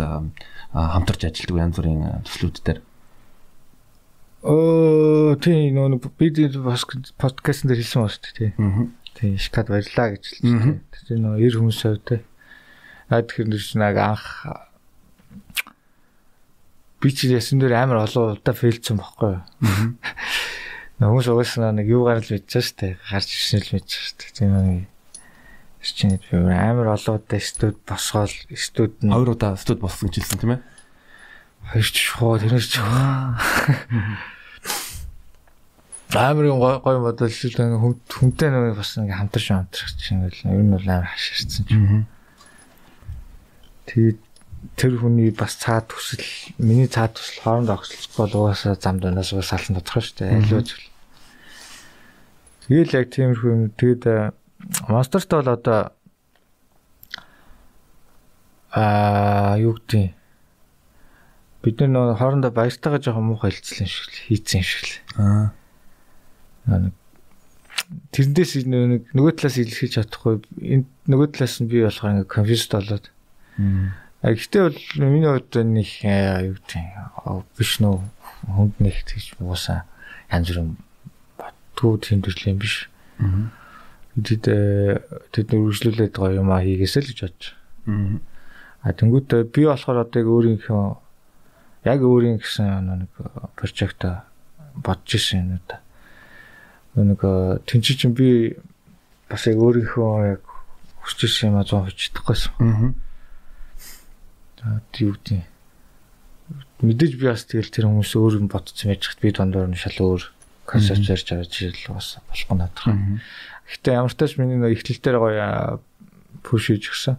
[0.72, 2.80] хамтарч ажилладаг янз бүрийн төслүүд дээр.
[4.44, 6.88] Оо тийм нөө бид бас
[7.20, 8.52] подкастн дээр хэлсэн байна шүү дээ тий.
[9.20, 10.80] Тийм шкад баярлаа гэж хэлсэн.
[11.12, 12.20] Тэр нөө 90 хүмүүс автай.
[13.12, 14.48] Аа нэр чинь анх
[17.04, 19.44] би ч ясан дээр амар олон удаа фейлцсэн байхгүй юу.
[21.04, 24.32] Хүмүүс угаасаа нэг юу гарч мэдчихэж штэ гарч ирсэн л мэдчихэж штэ.
[24.40, 24.88] Тийм нэг
[25.84, 30.56] чинь би амар олон удаа студ босгоол студ нь хоёр удаа студ босгон жилсэн тийм
[30.56, 30.64] ээ.
[31.76, 32.80] Хоёр ч шоо тэрнэр ч
[36.16, 36.96] амар юм гой гой
[37.28, 41.68] шүү дээ хүнтэй нэг бас ингээ хамтарч хамтарч чинь л ер нь бол амар хаширсан
[41.68, 42.08] чинь.
[43.92, 44.20] Тэгээд
[44.80, 46.24] тэр хүний бас цаад төсөл
[46.58, 50.40] миний цаад төсөл хоорондоо огцлохгүй бол угаасаа зам дунаас угаас салсан тодорхой шүү дээ.
[50.40, 50.88] Аливаа зүйл.
[52.68, 53.64] Тэгэл яг тиймэрхүү юм.
[53.76, 54.04] Тэгэд
[54.88, 55.80] монстерт бол одоо
[58.72, 60.16] аа юу гэдэг
[61.64, 64.96] бид нар хоорондоо баяртайгаа жоохон муухай хэлцлэн шиг л хийцэн шиг л.
[65.20, 65.52] Аа.
[66.72, 66.96] Нэг
[68.16, 73.06] тэрнээс нэг нөгөө талаас илэрхийлж чадахгүй энэ нөгөө талаас нь би болохоор ингээ конфьюз болоод.
[73.60, 78.00] Аа Гэхдээ бол миний хувьд нэг юу гэдэг биш нөө
[78.48, 79.84] хүнд нэг тийч уусаа
[80.32, 80.80] янз бүрийн
[81.36, 82.88] батгүй тийм төрлийн биш.
[84.16, 87.52] Тэд тэд үргэлжлүүлээд гоё юм а хийгээсэй л гэж бодож.
[88.80, 90.84] А тэнгуүтээ би болохоор одоо яг өөрийнхөө
[91.84, 93.12] яг өөрийн гэсэн нэг
[93.60, 94.08] прожект
[94.72, 95.84] бодож ирсэн юм да.
[96.96, 97.20] Нэг
[97.68, 98.56] тэнцээ чинь би
[99.28, 100.48] бас яг өөрийнхөө яг
[101.04, 102.56] хүсэж ирсэн юм а 100% чадахгүйсэн.
[102.64, 103.12] Аа
[105.00, 105.44] юу гэдэг
[106.84, 109.96] мэдээж би бас тэгэл тэр хүмүүс өөр юм бодсон байж хат би дондор нь шал
[110.00, 110.24] өөр
[110.68, 113.20] концепт ярьж байгаа жишээл бас болохгүй надад.
[113.68, 115.80] Гэхдээ ямар ч тач миний нөө ихтэл дээр гоё
[116.44, 117.16] пуш хийж гисэн.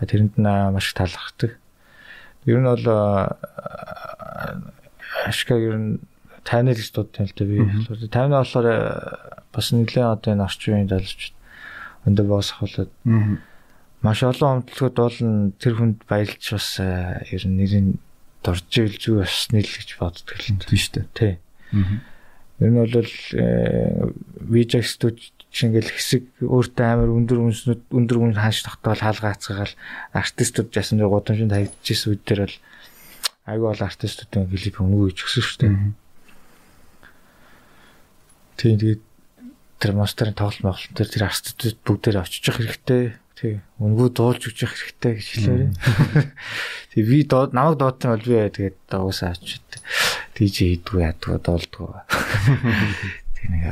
[0.00, 1.56] А тэрэнд нь маш таалагддаг.
[2.48, 2.86] Ер нь бол
[5.28, 6.00] ашка ер нь
[6.44, 7.56] тайны л студ юм л да би.
[8.08, 8.68] Тайны болохоор
[9.52, 11.32] бас нэлээд одоо энэ орчин үеийн залууч
[12.08, 12.92] өндөр боосох болоод
[14.02, 17.88] маш олон өмтлөгөд болно тэр хүнд баярлж бас э, ер нь нэрийн
[18.46, 21.06] дурж ийл зүг басны л гэж боддог л тийм шүү дээ.
[21.18, 21.34] Тий.
[22.62, 23.12] Ер нь бол
[24.46, 25.18] вижа студ
[25.48, 29.74] ингээл хэсэг өөртөө амар өндөр үнснүүд өндөр үнс хааш тогтоол хаалгаацгаал
[30.14, 32.56] артистууд жасан дээр гудамжинд тавьчихсан үед дээр бол
[33.48, 35.74] айгүй бол артистуудын клип өнгөө өгсөн шүү дээ.
[38.60, 39.02] Тийм тэгээд
[39.80, 43.02] тэр мастерын тоглолт моглолт тэр тэр артистууд бүгдээр очиж явах хэрэгтэй
[43.38, 43.60] Тий.
[43.78, 45.70] Өнгөө дуулж өгч явах хэрэгтэй гэж хэлээрээ.
[46.90, 49.62] Тий би доод намайг доодсон бол би тэгээд уусаа очиж
[50.34, 51.86] тийж хийдгүй ядгүй доолдгүй.
[53.38, 53.62] Тий нэг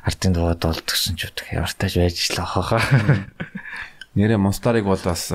[0.00, 2.80] артын доо доолдгсон ч үтх явартаж байж л ахаа.
[4.16, 5.28] Нэрэ Монстарыг бол бас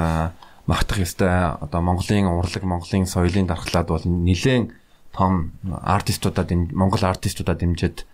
[0.66, 1.30] магтах ёстой.
[1.62, 4.74] Одоо Монголын урлаг, Монголын соёлын дархлаад бол нэлээд
[5.14, 8.10] том артистуудад Монгол артистуудад дэмжиж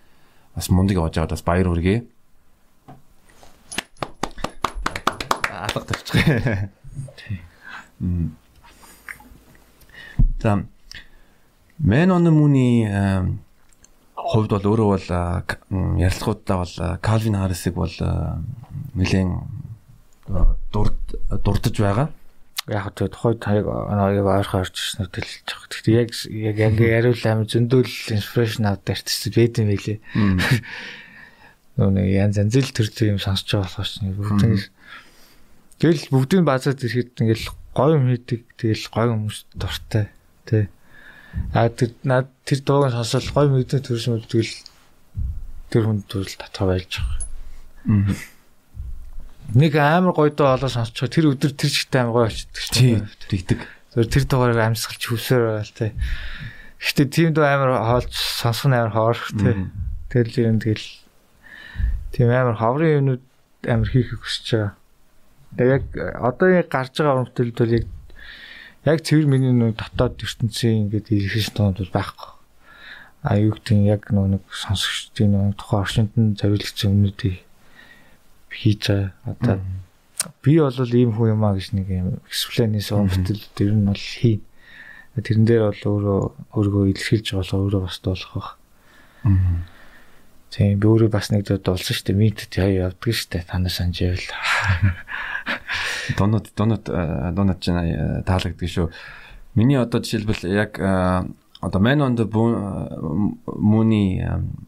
[0.55, 2.03] бас мундаг явж байгаад бас баяр хүргэе.
[5.71, 6.69] Алга тавьчих.
[7.99, 8.35] Тийм.
[10.41, 10.65] За
[11.81, 12.85] Мэн он мөний
[14.13, 15.07] хувьд бол өөрөө бол
[15.97, 17.95] ярилцлагуудаа бол Калвин Харрисыг бол
[18.93, 19.33] нэлээд
[20.71, 20.99] дурд
[21.41, 22.09] дурдж байгаа.
[22.69, 25.67] яг тэгээ тухай таяг яг ойрхон орж ирсэн хэлж байгаа.
[25.73, 29.97] Гэхдээ яг яг яг яриул амир зөндөл инспирэшн авдаг артист байд юм билий.
[31.81, 34.69] Нүг янз янз л төр төр юм сонсож байгаа болохоор ч нэг бүгд
[35.81, 38.45] Тэгэл бүгдийн базаад ирэхэд ингээл гоё юм хийдэг.
[38.53, 40.13] Тэгэл гоё хүмүүс дуртай.
[40.45, 40.69] Тэ.
[41.57, 44.53] А тэр над тэр дууг сонсоод гоё мэдээ төрш мэдвэл
[45.73, 48.13] тэр хүнд төрөл татгаа байлж байгаа.
[49.57, 53.09] Нэг амар гоё дуу олоо сонсчихоо тэр өдөр тэр чигтэй амар гоё очдөг шүү.
[53.25, 53.59] Тэгдэг.
[53.97, 55.97] Тэр тэр дуугаар амьсгалж хүсээр байл тэ.
[56.77, 59.65] Гэхдээ тийм дуу амар хоолж сонсох нь амар хоорох тэ.
[60.13, 60.87] Тэгэл юм тэгэл
[62.13, 63.23] тийм амар ховрын юмнууд
[63.65, 64.80] амар хийх хүсэж байгаа.
[65.57, 65.85] Тэгээ яг
[66.19, 67.85] одоо яг гарч байгаа өмтөлд бол яг
[68.85, 72.31] яг цэвэр миний нөө дотоод ертөнцийн ингээд ирэх тоонд бол байхгүй.
[73.21, 77.45] А юу гэдэг нь яг нэг сонсогчдын нөө тухайн орчинд нь зориулсан өмнөдийг
[78.49, 79.13] хийж байгаа.
[79.29, 79.55] Одоо
[80.41, 84.41] би бол ийм хүн юм а гэж нэг юм эксплейнээс өмтөл тэр нь бол хийн.
[85.13, 86.21] Тэрэн дээр бол өөрөө
[86.57, 88.49] өөрийгөө илэрхийлж байгаа бол өөрөө бас болох байх.
[90.51, 92.19] Тийм би өөрөө бас нэг дээд болсон шүү дээ.
[92.19, 93.47] Митэд яа явдаг шүү дээ.
[93.47, 94.27] Танаа сандживэл.
[96.19, 98.91] Донод донод донод ч таалагддаг шүү.
[99.55, 100.75] Миний одоо жишээлбэл яг
[101.61, 104.19] одоо Man on the Moon-ий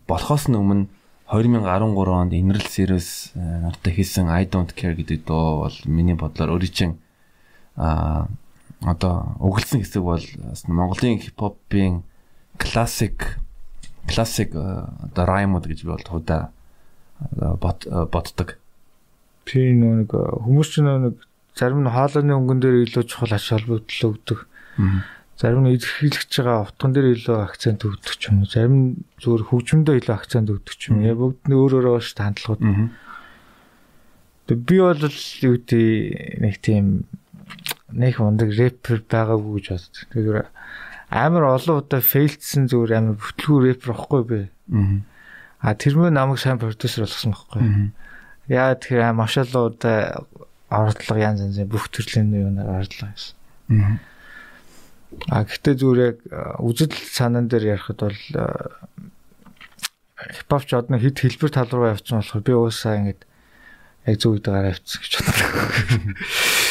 [0.08, 0.88] болохоос өмнө
[1.28, 6.96] 2013 онд Инрэл Series нартай хийсэн I don't care гэдэг дуу бол миний бодлоор өөрийн
[7.76, 8.28] а
[8.86, 10.22] одоо өгөлдсөн хэсэг бол
[10.68, 12.04] Монголын хипхопын
[12.62, 13.42] классик
[14.08, 16.52] классик одоо раймууд гэж би бол худаа
[17.60, 18.58] бот ботдог.
[19.48, 21.20] Би нэг хүмүүс ч нэг
[21.56, 24.40] зарим нь хаалганы өнгөн дээр илүү чухал ач холбогдол өгдөг.
[25.38, 28.50] Зарим нь илэрхийлж байгаа утган дээр илүү акцент өгдөг ч юм уу.
[28.50, 28.88] Зарим нь
[29.22, 31.34] зүгээр хөгжмөндөө илүү акцент өгдөг ч юм уу.
[31.34, 32.62] Бүгд нь өөр өөр ш хандлагууд.
[34.48, 35.84] Тэг би бол юу гэдэг
[36.44, 37.08] нэг тийм
[37.94, 40.04] нэг ундаг рэпер байгаагүй гэж боддог.
[40.12, 40.48] Тэгэхээр
[41.14, 44.42] амар олон удаа фейлдсэн зүгээр амар бүтлгүй рэпер واخгүй бэ.
[45.62, 47.94] Аа тэр мөн намайг сайн продюсер болгосон байхгүй.
[48.50, 50.26] Яа тэр маш олон удаа
[50.74, 54.02] ордлого янз янзын бүх төрлийн юунаар ордлого гэсэн.
[55.30, 56.18] Аа гэхдээ зүгээр яг
[56.58, 58.18] үзэл санаан дээр ярихад бол
[60.18, 63.30] хипхоп ч одно хит хэлбэр тал руу явцсан болохоор би уусаа ингэдэг
[64.10, 66.18] яг зөв үедээ гараа явцсан гэж бодлоо.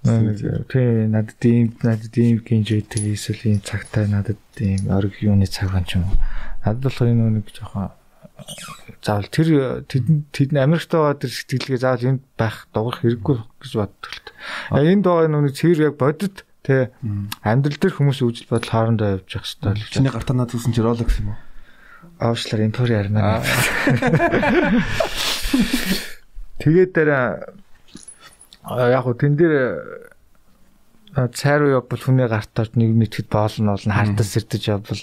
[0.00, 5.76] Тэ надад ийм надад ийм гинж байдаг эсвэл ийм цагтаа надад ийм орг юуны цаг
[5.76, 6.16] байна ч юм уу.
[6.64, 7.92] Надад болохоор энэ нэг жоохон
[9.04, 14.32] заавал тэр тэд Америкт байгаа тэр сэтгэлгээ заавал энд байх дуурах хэрэггүй гэж боддог л.
[14.72, 16.96] А энэ доо нүг цэвэр яг бодит тэ
[17.44, 19.92] амьдрал дээр хүмүүс үжил бодол хоорондоо явж явах хэрэгтэй л.
[19.92, 21.38] Чиний гартаа над үзсэн чи Rolex юм уу?
[22.20, 23.44] Аашлаар импори армаа.
[26.60, 27.12] Тэгээд дээр
[28.68, 29.54] яг хөө тэн дээр
[31.34, 35.02] цайруу явбал хүний гартаар нэг нэтгэд боолно болно хартас сэрдэж явбал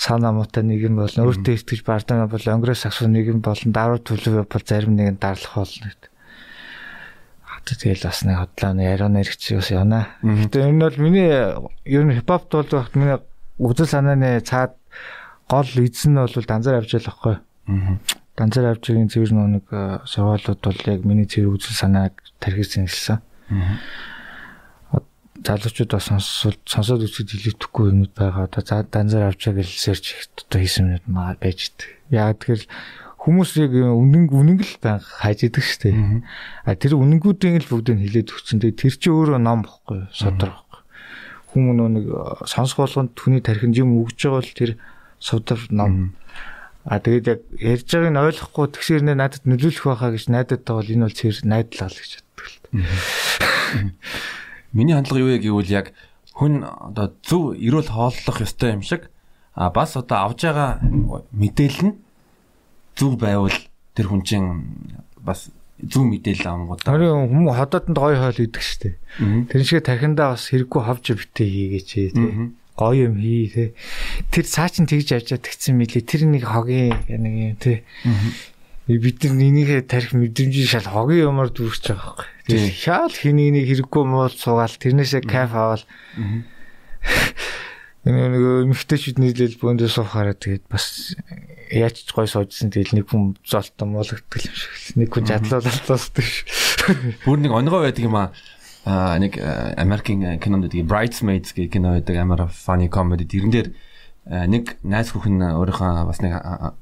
[0.00, 4.64] сана муутай нэгэн болно өөртөө итгэж бардана бол онгроос асуу нэгэн болно даруу төлөв бол
[4.64, 6.10] зарим нэгэн дарлах болно гэдэг.
[7.44, 10.00] Хатаа тэгэл бас нэг хотлоо яриана хэрэгч бас явна.
[10.24, 11.32] Гэтэ энэ бол миний
[11.84, 13.20] ер нь хипхоп тулд багт миний
[13.60, 14.76] үзэл санааны цаад
[15.48, 17.36] гол эзэн нь бол данзар авч яах байхгүй.
[18.40, 19.66] Данзар авч байгаа цэвэр нэг
[20.08, 23.20] сургуулиуд бол яг миний цэвэр үзэл санааг тархисан хэлсэн.
[23.52, 23.76] Аа
[25.44, 28.44] залуучууд бас сонсоод сонсоод үзэхэд илүүдэхгүй юмуд байгаа.
[28.48, 31.88] Одоо за данзар авчаа гэлсээр ч одоо хийсэн юмуд маа байж идэг.
[32.12, 32.62] Яг тэгэхээр
[33.24, 35.96] хүмүүс яг үнэн үнэн л байнга хайж идэг штэ.
[36.64, 38.60] А тэр үнэнгүүдийн л бүгдийг хилээд өгсөн.
[38.60, 40.80] Тэр чи өөрөө ном бохгүй содор бохгүй.
[41.56, 42.04] Хүмүүс нэг
[42.44, 44.70] сонсох болгонд түүний тархинд юм өгж байгаа бол тэр
[45.16, 46.12] содор ном.
[46.84, 50.80] А тэгээд яг ярьж байгааг нь ойлгохгүй тэгшэр нэ надад нөлөөлөх байхаа гэж найдаад байгаа
[50.80, 52.56] бол энэ бол цэвэр найдлал гэж боддог л.
[54.72, 55.86] Миний хандлага юу вэ гэвэл яг
[56.32, 59.12] хүн одоо зөв эрүүл хооллох ёстой юм шиг
[59.52, 60.80] а бас одоо авж байгаа
[61.36, 61.98] мэдээлэл нь
[62.96, 63.52] зөв байвал
[63.92, 64.48] тэр хүн чинь
[65.20, 65.52] бас
[65.84, 66.80] зөв мэдээлэл авангууд.
[66.80, 68.96] Харин хүмүүс ходоодонд гоё хоол идэг штэ.
[69.52, 72.08] Тэр шиг тархиндаа бас хэрэггүй ховж битээ хийгээч тий.
[72.80, 73.68] Гоё юм хий тий.
[74.32, 76.08] Тэр цаа чин тэгж явж тэгсэн мэлээ.
[76.08, 77.84] Тэр нэг хогийн нэг юм тий
[78.98, 82.26] бид нар энийхээ тарих мэдрэмжийг шал хогийн юмар дүүрч байгаа байхгүй.
[82.48, 85.84] Тэр шал хэнийг нэг хэрэггүй муул суугаал тэрнээсээ кайф аваад
[88.02, 91.14] энэ нэг эмхтэйчүүд нийлэл бөөндөө суухаараа тэгээд бас
[91.70, 96.42] яаж ч гой суужсэн тэгэл нэг хүн золтон муулагддаг юм шиг нэг хүн жадлуулалтаасдаг ш.
[97.28, 98.32] Бүр нэг онгой байдаг юм аа.
[98.86, 99.36] Нэг
[99.76, 103.68] American кинонд гэдэг Bridesmaids гэх кино байдаг амар funny comedy тэрэн дээр
[104.30, 106.32] нэг найз хүүхэн өөрийнхөө бас нэг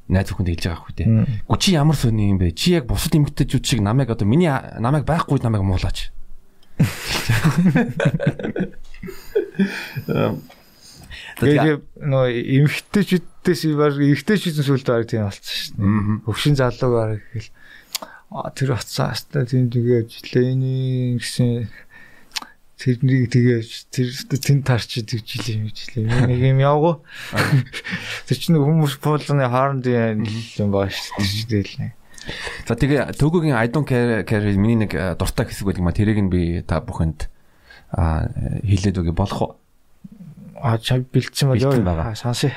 [0.07, 1.05] найз хүүхэнд хэлж байгаа хүү те.
[1.49, 2.55] Гү чи ямар сони юм бэ?
[2.55, 6.11] Чи яг бусад эмэгтэйчүүд шиг намайг одоо миний намайг байхгүй намайг муулаач.
[11.39, 12.27] Тэгээ нөө
[12.67, 16.27] эмхтэйчүүдээс баг эмхтэйчүүдэн сүлд баг тийм болцсон шүү дээ.
[16.27, 17.51] Хөвшин залуу баг гэл
[18.35, 21.71] а тэр утсаа хаста тийм тэгээ ажиллаа энэ гэсэн
[22.79, 23.61] тэрнийг тэгээ
[23.91, 24.09] тэр
[24.39, 26.31] тэн тарч тэгжилээ юм жилээ.
[26.31, 27.03] Нэг юм явгуу.
[28.31, 31.93] Тэр чинь хүмүүс пуулны хооронд юм баа шүү дээ л нэг.
[32.71, 36.31] За тэгээ төгөөгийн I don't care care миний нэг дуртай хэсэг байдаг ма тэрийг нь
[36.31, 37.27] би та бүхэнд
[37.91, 38.29] а
[38.63, 39.53] хэлээд өгье болох уу?
[40.61, 42.51] а чав бэлдсэн бол ёо сонсъё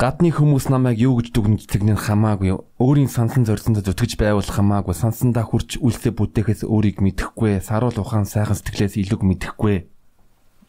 [0.00, 2.56] гадны хүмүүс намайг юу гэж дүгнэждэг нь хамаагүй.
[2.82, 4.94] Өөрийн сансан зорилсонд зүтгэж байвал хамаагүй.
[4.94, 7.62] Сансандаа хурч үлсээ бүтээхээс өөрийг мэдэхгүй.
[7.62, 9.76] Саруул ухаан сайхан сэтгэлээс илүү мэдэхгүй.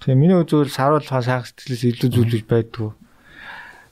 [0.06, 2.90] Тэгээ миний үзвэл саруул ухаан сайхан сэтгэлээс илүү зүйлж байдгүй.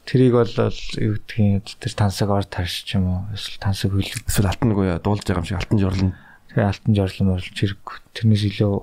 [0.04, 0.54] Тэрийг бол
[1.00, 3.22] юу гэдгийг тэр тансаг ор тарш ч юм уу?
[3.34, 4.04] Эсвэл тансаг хөл.
[4.04, 6.12] Эсвэл алтан нөгөө дуулж байгаа юм шиг алтан жорлон
[6.52, 8.74] тэгээ алтан жорлон орлж хэрэг тэрнээс илүү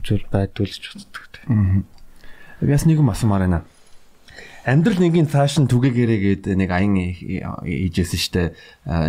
[0.00, 1.22] зүйл байдгүй л ч үздэг.
[1.46, 1.84] Аа
[2.60, 3.64] Яс нэг юм асуумаар байна.
[4.64, 6.96] Амьдрал нэгийн цааш нь түгээгээрээ гээд нэг аян
[7.64, 8.52] хийжсэн штэ.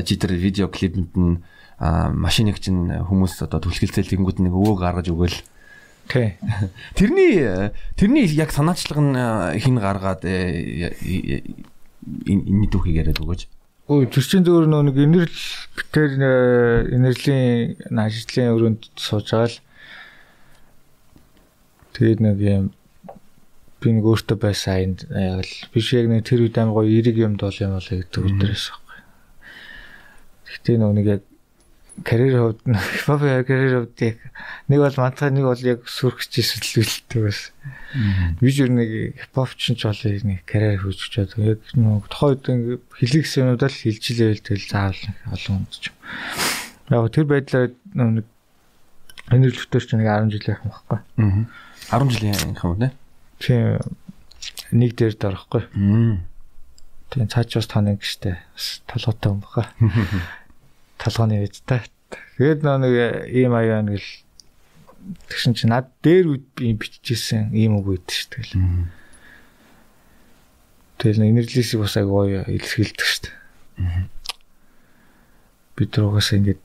[0.08, 1.44] Чи тэр видео клипэнд нь
[1.82, 5.38] машиныг чинь хүмүүс одоо түлхэлцэл тэгэнгүүт нэг өвөө гаргаж өгөөл.
[6.08, 6.40] Тий.
[6.98, 9.16] Тэрний тэрний яг санаачлага нь
[9.60, 11.52] хин гаргаад энэ
[12.72, 13.50] дүүхийг яриад өгөөж.
[13.92, 15.36] Өө тэр чинь зөвөр нэг инэрл
[15.92, 16.16] тэр
[16.96, 19.60] инэрлийн ажлын өрөөнд сууж байгаа л
[21.92, 22.72] тэгээд нэг юм
[23.82, 27.18] би нэг өөртөө байсан аянд яг л биш яг нэг тэр үед амар гоё эрэг
[27.18, 29.00] юмд бол юм болоо гэдэг өдрөөс байхгүй.
[30.46, 31.22] Гэхдээ нэг яг
[32.06, 34.18] карьер хувьд хипхоп карьер хувьд яг
[34.70, 37.40] нэг бол мантаа нэг бол яг л үлддэг бас.
[38.38, 43.26] Би ч нэг хипхоп ч ч бол нэг карьер хөөж чад яг тухайн үед хэлэх
[43.34, 45.02] юмудаа л хэлж илээвэл тэгэл заавал
[45.34, 45.90] олон хүнд ч.
[46.94, 48.26] Яг тэр байдлаар нэг
[49.34, 51.00] энэ л ч нэг 10 жил явах юм байхгүй.
[51.18, 51.98] Аа.
[51.98, 53.01] 10 жилийн юм нэ?
[53.42, 53.82] Тийм
[54.72, 55.64] нэг дээр дөрөхгүй.
[57.10, 59.68] Тийм цаачаас таны гэжтэй бас толготой юм баха.
[61.02, 61.82] Толгойн үедтэй.
[62.38, 62.94] Тэгээд нэг
[63.34, 64.10] ийм аяа нэг л
[65.28, 68.54] тэгшин чи над дээр үед би бичижсэн ийм үг үйд шүү тэгэл.
[71.02, 74.06] Тэгэл энерглисийг бас агай гоё илэрхийлдэг дээ.
[75.76, 76.64] Бид руугаас ингээд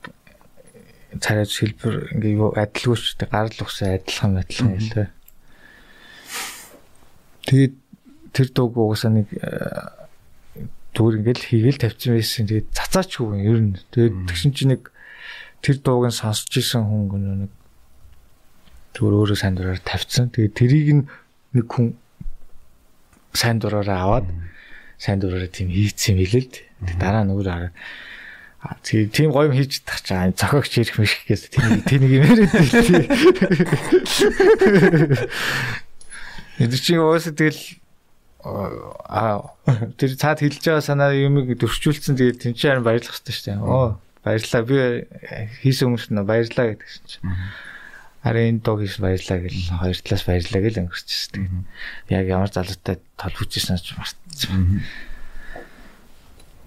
[1.17, 5.09] царайж хэлбэр ингээ юу адилгүйч гарал ухсаа адилхан адилхан хэлээ.
[7.47, 7.75] Тэгээд
[8.35, 9.27] тэр дууг угаасаа нэг
[10.93, 12.45] зүгээр э, ингээл хийгээл тавьсан байсан.
[12.51, 13.79] Тэгээд цацаач хүү ер нь.
[13.95, 14.91] Тэгээд тэгсэн чинь нэг
[15.63, 17.51] тэр дууг нь сонсч исэн хүн нэг
[18.93, 20.29] зүгээр өөрөө сайн дураар тавьсан.
[20.35, 21.07] Тэгээд тэрийг
[21.55, 21.95] нэг хүн
[23.31, 24.27] сайн дураараа аваад
[24.99, 26.55] сайн дураараа тийм хийцсэн хэлээ л.
[26.99, 27.73] Дараа нь өөр хараа
[28.67, 32.51] А тийм гоё юм хийж тах чаа зохиогч ирэх миш гэсэн тийм нэг юм яриад.
[36.57, 37.61] Тэр чинь уусаа тэгэл
[38.41, 39.53] аа
[39.97, 43.61] тэр цаад хэлж байгаа санаа юмыг дөрвчүүлсэн тэгээд тэн чинь харин баярлах хэрэгтэй шүү дээ.
[43.61, 44.77] Оо баярлалаа би
[45.61, 47.23] хийсэн хүмүүс нь баярлалаа гэдэг чинь.
[48.25, 51.29] Харин энэ дуу хийсэн баярлалаа гэл хоёр талаас баярлалаа гэл өнгөрчихсөн.
[51.31, 54.81] Тэгээд яг ямар залуутай толбочижсэн ч мартсан.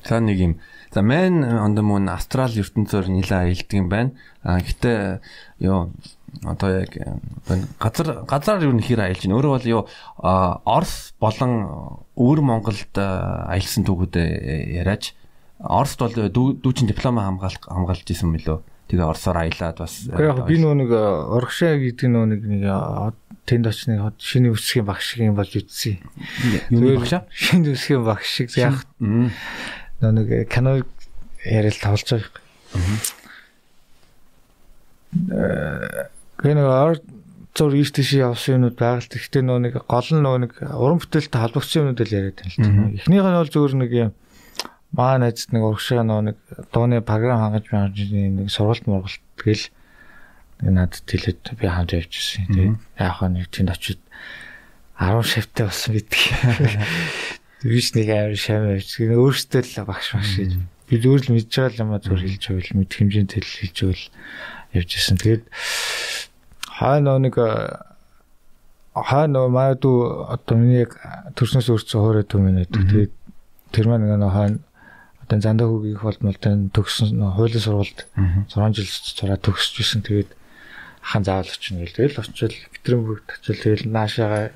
[0.06, 0.54] За нэг юм
[0.90, 4.10] За man on the moon астрал ертөнцөөр нилээ аялдаг юм байна.
[4.42, 5.22] А гэтээ
[5.62, 5.94] ёо
[6.44, 6.94] одоо яг
[7.78, 9.36] газар газар юу нөхөр аялж байна.
[9.38, 9.82] Өөрөө бол юу
[10.22, 11.52] Орос болон
[12.16, 14.16] өвөр Монголд аялсан түүхүүд
[14.80, 15.12] яриач
[15.60, 16.30] Оросд бол
[16.62, 18.62] дүүчин диплома хамгаалж хамгаалж исэн мөлөө.
[18.88, 22.62] Тэгээ Оросоор аялаад бас Яг би нөө нэг урагшаа гэдэг нөө нэг нэг
[23.44, 26.00] тэнд очны шинэ үсгийн багш шиг юм болж үтсэн.
[26.72, 27.26] Юу багшаа?
[27.28, 30.80] Шинэ үсгийн багш шиг яг нөө нэг кино
[31.44, 32.32] яриад тавлж байгаа
[32.78, 32.96] юм.
[35.34, 36.08] Аа
[36.40, 37.04] Тэгээ нэг ард
[37.52, 40.98] зур ийш тийш явсан юмуд байгаа л гэхдээ нөө нэг гол нь нөө нэг уран
[41.04, 42.96] бүтээлтэй холбогдсон юмуд л яриад байна л.
[42.96, 44.10] Эхнийх нь бол зүгээр нэг юм
[44.96, 46.36] маа найз нэг урагшаа нөө нэг
[46.72, 49.20] дууны програм хангаж байгаа нэг сургалт мургалт
[50.64, 52.48] нэг надад тэлээд би хамт явчихсан.
[52.48, 54.00] Тэгээд яг хаа нэг тэнд очиод
[54.96, 56.20] 10 шавтай болсон гэдэг.
[57.68, 58.96] Виш нэг амар шам явж.
[58.96, 60.52] Өөртөө л багш багш гэж.
[60.88, 64.06] Би зүгээр л мэдж байгаа юм а зүгээр хэлж байвал мэд хэмжээнд тэл хэлж байвал
[64.76, 65.16] явжсэн.
[65.20, 65.44] Тэгээд
[66.80, 67.36] хаа нэг
[68.96, 70.96] хаа нөө маадуу одоо миний яг
[71.36, 72.88] төрснөөс өөрчлөсөн хоорой төв минь байдаг.
[72.88, 73.12] Тэгээд
[73.70, 74.56] тэр маань нэг хаа
[75.22, 80.02] одоо зандаа хүүгийн их болмол тань төгссөн хуулийн сургалт 6 жил цараа төгсөжсэн.
[80.02, 80.30] Тэгээд
[81.04, 81.94] хаан заавал очно гэл.
[81.94, 84.50] Тэгэл очил Екатеринбургт очил тэгэл наашаага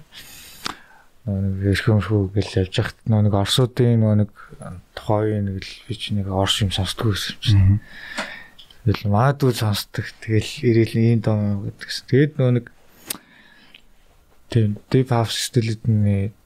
[1.24, 4.30] нэг эрхэмшгүй гэл явж хахт нэг орсуудын нэг
[4.98, 7.80] тухайн нэг л би чи нэг орш юм сонсдгоо гэсэн чинь.
[8.84, 10.04] Тэгэл магадгүй сонсдог.
[10.20, 12.04] Тэгэл ирээл ийм дом гэдэгс.
[12.04, 12.66] Тэгээд нөө нэг
[14.52, 16.36] тийм deep house стилэдний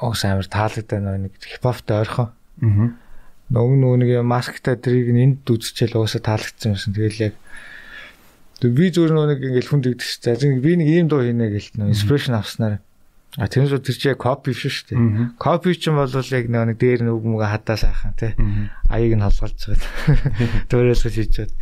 [0.00, 2.32] ус амар таалагдсан нэг хипхоптой ойрхон.
[2.64, 2.96] Аа.
[3.52, 6.96] Нөгөө нөгөө нэг масктай тэрийг энд үзчихэл уусаа таалагдсан юмсан.
[6.96, 7.34] Тэгэл яг
[8.64, 11.92] би зүгээр нөгөө нэг ингээл хүн дэгдэж за би нэг ийм дуу хийнэ гэлт нөө
[11.92, 12.80] инспирэшн авснаар
[13.38, 15.38] А тэрнээс тэр чи копи шүү дээ.
[15.38, 18.34] Копи чинь бол яг нэг дээр нүг мүгэ хадаа сайхан тий.
[18.90, 20.66] Аяыг нь холголж байгаа.
[20.66, 21.52] Төөрөөсөө хийж чад.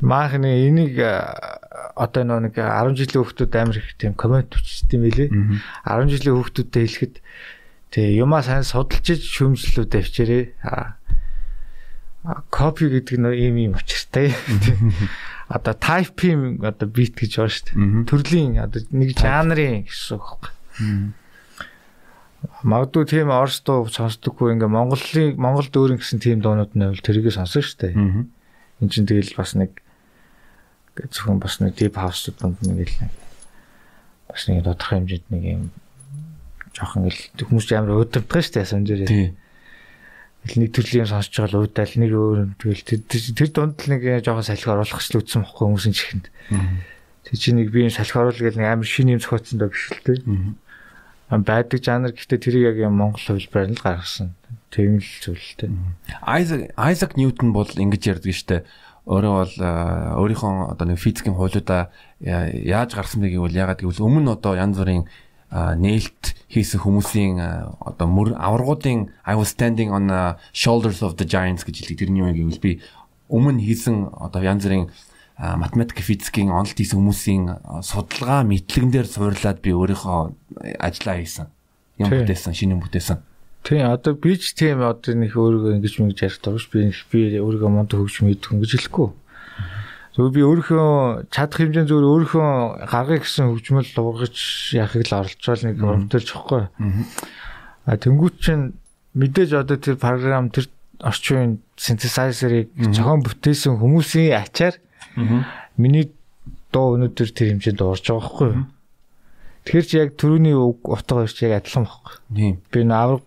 [0.00, 5.28] Маахны энийг одоо нэг 10 жилийн хүүхдүүд амар их тийм коммент өчсөн юм билий.
[5.84, 7.14] 10 жилийн хүүхдүүдэд хэлэхэд
[7.92, 10.56] тий юмаа сайн судалж шүмжлүүд авчирээ.
[10.64, 10.96] А
[12.48, 14.32] копи гэдэг нь ийм юм учиртай.
[15.52, 18.08] Одоо type-ийн одоо beat гэж байна шүү дээ.
[18.08, 20.63] Төрлийн одоо нэг жанрын гэсэн үг байна
[22.64, 27.32] Магадгүй тийм орс дуу сонсдоггүй ингээ Монголын Монголд өөр гэсэн тийм дуунууд нь бол тэрийг
[27.32, 27.94] сонсон шүү дээ.
[28.84, 29.80] Энд чинь тэгэл бас нэг
[30.96, 33.08] зөвхөн бас нэг deep house дунд нэг л
[34.28, 35.62] бас нэг тодорхой хэмжээнд нэг юм
[36.76, 39.08] жоохон л хүмүүс амар өөдрөгдөг шүү дээ санжирээ.
[39.08, 39.36] Тийм.
[40.44, 44.68] Нэг төрлийн сонсож байгаа л уудаал нэг өөр тэгэл тэр дунд л нэг жоохон салхи
[44.68, 46.26] оруулах ч л үтсэн бохгүй хүмүүсийн чихэнд.
[47.24, 49.88] Тэг чи нэг би энэ салхи оруул гэл нэг амар шин юм зохиоцсон доо биш
[49.88, 50.20] л дээ
[51.30, 54.34] байдаг жанр гэхдээ тэрийг яг юм Монгол хувилбараар нь л гаргасан.
[54.70, 55.70] Тийм л зүйлтэй.
[56.20, 58.64] Айзек Айзек Ньютон бол ингэж ярьдаг штэ.
[59.04, 59.56] Өөрөө бол
[60.20, 65.04] өөрийнхөө одоо нэг физикийн хуулиудаа яаж гаргасан бэ гэвэл ягаад гэвэл өмнө одоо янз бүрийн
[65.54, 67.38] нээлт хийсэн хүмүүсийн
[67.78, 71.98] одоо мөр аваргуудын I was standing on the shoulders of the giants гэж хэлдэг.
[72.00, 72.72] Тэрний юм гэвэл би
[73.30, 74.90] өмнө хийсэн одоо янз бүрийн
[75.38, 81.46] математик физикийн онол тийс хүмүүсийн судалгаа мэдлэгэн дээр суурлаад би өөрийнхөө ажиллаа хийсэн.
[81.98, 83.18] Юм бүтээсэн, шинэ юм бүтээсэн.
[83.64, 87.70] Тийм одоо би ч тийм одоо нэг өөрийгөө ингэж мэгж ярих тавш би би өөрийгөө
[87.72, 89.08] мундаг хөвч мэдэх юм гэж хэлэхгүй.
[90.14, 92.50] Зөв би өөрийнхөө чадах хэмжээнд зөв өөрийнхөө
[92.86, 94.36] гаргах гэсэн хөвчмөл дургаж
[94.76, 96.62] яхыг л оролцоол нэг урамтэрч хэвгүй.
[97.88, 98.78] А тэнгуут чинь
[99.18, 100.70] мэдээж одоо тэр програм тэр
[101.02, 104.78] орчин синтезайзерыг зохион бүтээсэн хүмүүсийн ачаар
[105.76, 106.10] Миний
[106.74, 108.64] дуу өнөөдөр тэр хэмжээнд орж байгаа байхгүй юу?
[109.64, 112.14] Тэгэхээр чи яг төрөний утга ирч яг адилхан байхгүй.
[112.36, 112.54] Тийм.
[112.68, 113.20] Би навар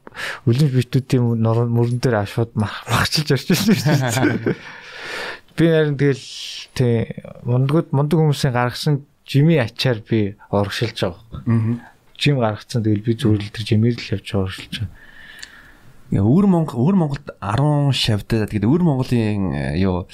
[0.46, 3.74] үлэн битүүдийн мөрөн дээр ашууд махчилж орж ирсэн
[4.14, 4.58] шүү дээ.
[5.58, 6.26] Би харин тэгэл
[6.78, 7.10] тий
[7.42, 11.82] мундгууд мундаг хүмүүсийн гаргасан жими ачаар би урагшилж байгаа байхгүй.
[12.22, 14.94] Жим гаргацсан тэгэл би зүгээр л тэр жимээр л явж урагшилж байгаа.
[16.08, 20.08] Өвөр Монгол өвөр Монголд 10 шавьтаа тэгээд өвөр Монголын э, юу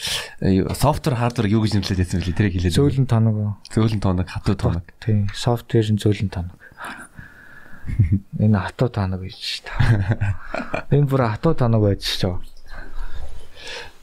[0.73, 2.73] софтвер хардвер юу гэж нэмлээд байсан бэлээ тэрийг хэлээд.
[2.73, 3.61] Зөөлөн тоног.
[3.69, 4.89] Зөөлөн тоног, хатуу тоног.
[4.97, 6.57] Тийм, софтвер нь зөөлөн тоног.
[8.41, 9.73] Энэ хатуу тоног гэж та.
[10.89, 12.41] Энэ бүр хатуу тоног байж чаа.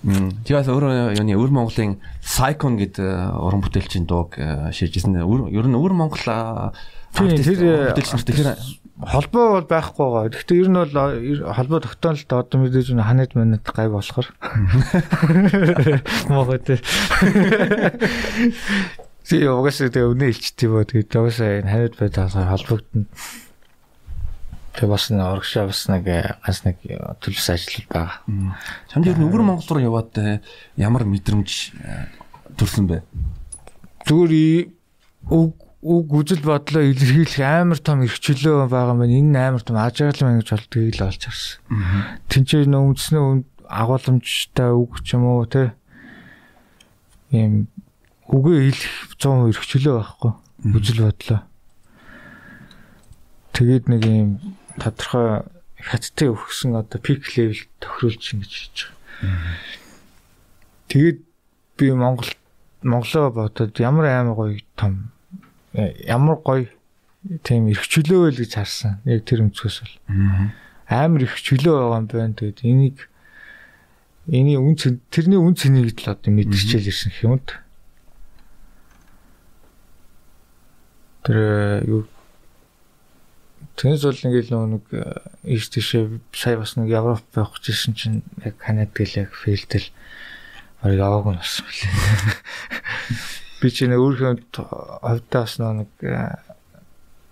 [0.07, 0.31] Мм.
[0.47, 5.19] Тэгээс өөр юуны өвөр Монголын Psychon гэдэг э, уран бүтээлчийн дууг э, шийдсэн.
[5.19, 10.29] Ер нь өвөр Монгол тэр бүтээлч нар тэгэхээр холбоо бол байхгүй байгаа.
[10.29, 10.93] Гэхдээ ер нь бол
[11.55, 14.29] холбоо тогтоолт одоо мэдээж нь ханад манад гай болохоор.
[16.29, 16.69] Мохот.
[19.25, 20.85] Тий угаасаа тэгээ өнөө илчт юм аа.
[20.85, 23.07] Тэгээд угаасаа энэ ханад байдаас холбогдно.
[24.77, 26.77] Тэгээ бас нэг оргшаа бас нэг ганц нэг
[27.25, 28.21] төлөвс ажил байгаа.
[28.93, 30.45] Чамд ер нь өвөр Монгол руу яваад э,
[30.77, 32.07] ямар мэдрэмж э,
[32.55, 33.03] төрсөн бэ?
[34.07, 34.71] Зүгээр
[35.81, 40.49] үг үзэл бодлоо илэрхийлэх амар том эрхчлөө байгаа мэн энэ амар том ажиглал мэн гэж
[40.53, 41.61] болдгийг л олж харсан.
[42.29, 43.25] Тинчээ нөө үндснээ
[43.65, 45.73] агуулмжтай үг ч юм уу те
[47.33, 47.73] ийм
[48.29, 50.33] үгээ хэлэх 100% эрхчлөө байхгүй
[50.77, 51.41] үзэл бодлоо.
[53.57, 54.29] Тэгээд нэг ийм
[54.77, 55.49] тодорхой
[55.81, 59.57] хаттай өгсөн одоо пик левел тохируулж ингэж хийж байгаа.
[60.93, 61.19] Тэгээд
[61.81, 62.29] би Монгол
[62.85, 65.13] Монголоо бодоод ямар амар гоё том
[65.75, 66.67] ямар гоё
[67.45, 68.99] тийм эрх чөлөө байл гэж харсан.
[69.05, 69.95] Яг тэр өнцгөөс бол.
[70.89, 72.35] Амар их чөлөө байгаа юм байна.
[72.35, 72.99] Тэгээд энийг
[74.27, 74.75] эний үн
[75.11, 77.55] тэрний үн цэнийг л одоо мэдчихэл ирсэн юмд.
[81.23, 82.03] Тэр юу
[83.77, 84.85] Тэнгис бол ингээл нэг
[85.45, 89.89] ийш тийшээ сая бас нэг Европ явах гэсэн чинь яг Канад гэл яг фейлдэл
[90.85, 91.93] баг яваагүй билээ
[93.61, 94.41] би чи нэг өөрийнхөө
[95.05, 95.91] хувьдаа бас нэг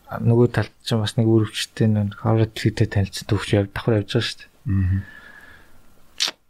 [0.08, 4.24] нөгөө талд ч бас нэг үрвчтэй нэг хорот хийдэ танилцсан төвч яв давхар явж байгаа
[4.24, 5.02] шүү дээ.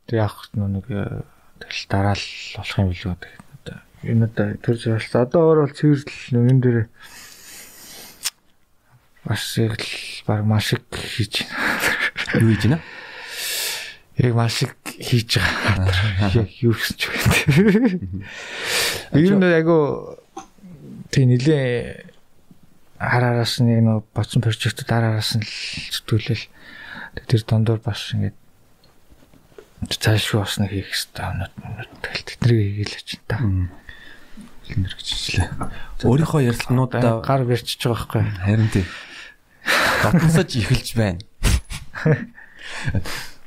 [0.07, 2.27] Тэг яг нэг тэгэл дараа л
[2.59, 3.49] болох юм билүү тэгээд
[4.07, 6.79] энэ одоо тэр зэрэгс одоо өөр бол цэвэрлэл энэ дээр
[9.27, 9.75] бас л
[10.23, 12.39] баг маш их хийж байна.
[12.39, 12.79] Юу хийж байна?
[14.19, 16.43] Яг маш их хийж байгаа.
[16.65, 18.03] Юу гэсэн ч вэ.
[19.15, 20.19] Ер нь айгу
[21.15, 22.03] тэг нилээ
[22.99, 26.51] хараараас нэг нөө боцсон прожектууд хараараас нь зүтгүүлэл
[27.31, 28.35] тэр дондор бас ингээд
[29.87, 31.55] цаашгүй бас нэг хийх хэрэгтэй юмнууд
[32.03, 33.39] тэгэл тэднийг хийгээл ч та.
[34.67, 35.47] Хэлнэр гэжлээ.
[36.03, 38.23] Өөрийнхөө ярилцлагануудаа гар барьчихж байгаа байхгүй.
[38.43, 38.87] Харин тий.
[40.03, 41.23] Дотносож эхэлж байна.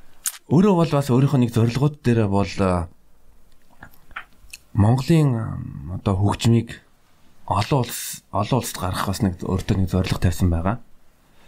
[0.52, 2.52] Өөрөө бол бас өөрийнхөө нэг зорилгууд дээр бол
[4.76, 5.32] Монголын
[5.96, 6.84] одоо хөгжмийг
[7.48, 10.84] олон улс олон улсад гарах бас нэг өөртөө нэг зорилго тавьсан байгаа.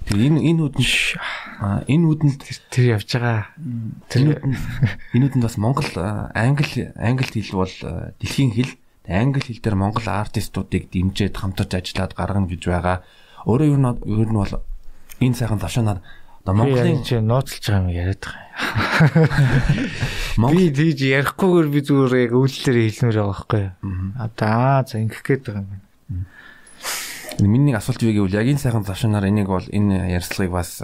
[0.07, 0.91] Тэгээ энэ энэ үдэнд
[1.91, 2.39] энэ үдэнд
[2.71, 3.51] тэр явж байгаа.
[4.07, 5.87] Тэр энэ үдэнд бас Монгол
[6.35, 7.75] англи англи хэл бол
[8.23, 8.71] дэлхийн хэл.
[9.07, 13.03] Англи хэл дээр Монгол артистуудыг дэмжиж хамтарч ажиллаад гаргана гэж байгаа.
[13.47, 14.63] Өөрөө юу нь юу нь бол
[15.19, 15.99] энэ сайхан завшаанаар
[16.43, 18.42] Одоо Монголын чи нууцлж байгаа юм яриад байгаа.
[20.37, 23.73] Би тийж ярихгүйгээр би зүгээр яг үйлдэлээр хэлмээр байгаа байхгүй юу.
[24.17, 26.25] Одоо за ингэх гээд байгаа юм.
[27.41, 30.81] Миний нэг асуулт юу гэвэл яг энэ сайхан завшаанаар энийг бол энэ ярьцлагыг бас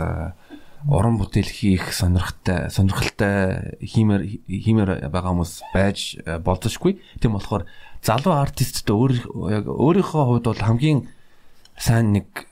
[0.87, 6.97] уран бүтээл хийх сонирхолтой сонирхолтой хиймээр хиймээр байгаа хүмүүс байж болзошгүй.
[7.21, 7.69] Тийм болохоор
[8.01, 9.11] залуу артистд өөр
[9.53, 11.05] яг өөрийнхөө хувьд бол хамгийн
[11.77, 12.49] сайн нэг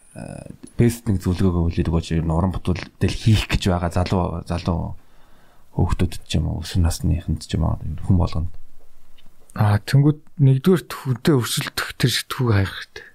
[0.78, 4.98] бест нэг зөвлөгөөгөө үлээдэг болж ер нь уран бүтээл хийх гэж байгаа залуу залуу
[5.78, 8.54] хүүхдүүдэд ч юм уу өсвөр насныханд ч юм уу хүн болгонд
[9.58, 13.06] Аа тэнгууд нэгдүгээр хүнтэй өрсөлдөх тэр сэтгүүг хайх хэрэгтэй.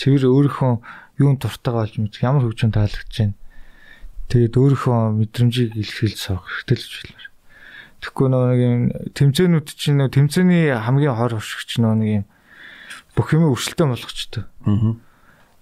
[0.00, 0.72] Цэвэр өөрийнхөө
[1.20, 3.36] юун дуртайгаа олж мэд ямар хөгжин таалагдж байна.
[4.32, 7.28] Тэгээд өөрийнхөө мэдрэмжийг илэрхийлж сурах хэрэгтэй л гэж хэлмээр.
[8.00, 8.80] Тэгэхгүй нэг юм
[9.12, 12.24] тэмцээнүүд чинь нэг тэмцээний хамгийн хор хөвшигч нэг юм
[13.12, 14.48] бүх юм өрсөлдөөн болгочтой.
[14.64, 14.96] Аа.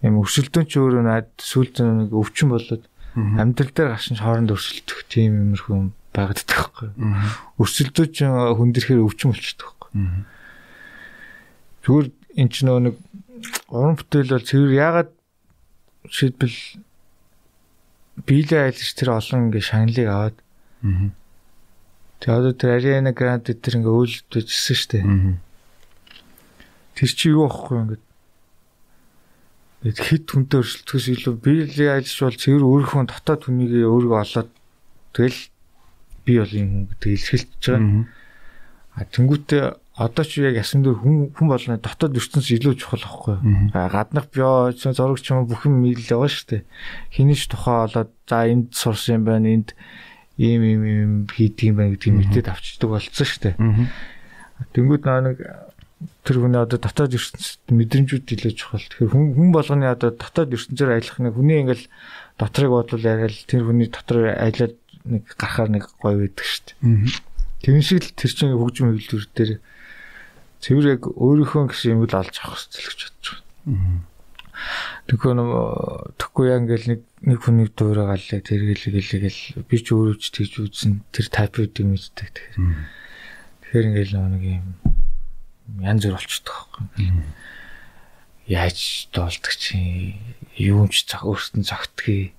[0.06, 2.86] Юм өрсөлдөөн ч өөрөө над сүлд нэг өвчин болоод
[3.18, 6.90] амьдрал дээр гашин хооронд өрсөлдөх тийм юмрхүү юм байгаад байгаа байхгүй.
[7.60, 8.14] Өрсөлдөөч
[8.56, 9.80] хүн дэрхээр өвчин болчихдог
[11.84, 12.06] Зүгээр
[12.38, 12.96] эн чинь нөгөө нэг
[13.72, 15.10] уран бүтээл бол цэвэр ягаад
[16.06, 16.58] шийдвэл
[18.28, 20.36] биелээ айлж тэр олон ингээ шагналыг аваад
[22.20, 25.04] Тэгээ одоо тэр Ariana Grande тэр ингээ үйлдэж шүү дээ.
[26.94, 28.00] Тэр чи юу ахгүй ингээ
[29.80, 34.50] Гэт хит хүнтэй өрсөлдөхөөс илүү биелээ айлж бол цэвэр өөрийнхөө дотоод хүнийг өөрийгөө олоод
[35.16, 35.40] тэгэл
[36.30, 38.06] би бол юм гэдэг илэрхийлж байгаа.
[38.94, 39.64] А тэнгуүтээ
[39.98, 43.36] одоо ч яг ясан дээр хүн хүн болгоны дотоод ертөнц илүү чухал аахгүй.
[43.74, 46.66] Гаднах био зурагч юм бүх юм ил яваа шүү дээ.
[47.12, 49.74] Хинийч тухай болоод за энд сурсан юм байна, энд
[50.40, 53.56] ийм ийм ийм хийдэг юм байна гэдгийг мэдээд авчдаг болцсон шүү дээ.
[54.72, 55.38] Тэнгүүд нэг
[56.24, 58.80] тэр хүний одоо дотоод ертөнцид мэдрэмжүүд илүү чухал.
[58.80, 61.84] Тэгэхээр хүн хүн болгоны одоо дотоод ертөнцөөр аялах нэг хүний ингээл
[62.40, 64.79] дотрыг бодлол яриад тэр хүний дотор аялаад
[65.10, 66.78] нэг гарахаар нэг гоё байдаг шүү дээ.
[67.60, 69.52] Тэгэн шиг л тэр чинь хөгжим хөвлөр дээр
[70.60, 74.04] цэвэр яг өөрийнхөө гэсэн юм л олж авах хэрэгтэй л гэж бодож байна.
[75.08, 75.56] Тэгэхгүй нөө
[76.20, 80.92] тэгэхгүй яг ингээл нэг нэг хүний дуурайгаал тэргээл гэлгээл би ч өөрөө ч тэгж үзсэн
[81.10, 82.60] тэр тайп үүд юм мэддэг тэгэхээр.
[83.64, 84.66] Тэгэхээр ингээл нэг юм
[85.80, 87.08] янз бүр болчихдог байхгүй.
[88.50, 90.20] Яаж доолдог чи
[90.60, 92.36] юу ч цаг өөртөө зогтгий.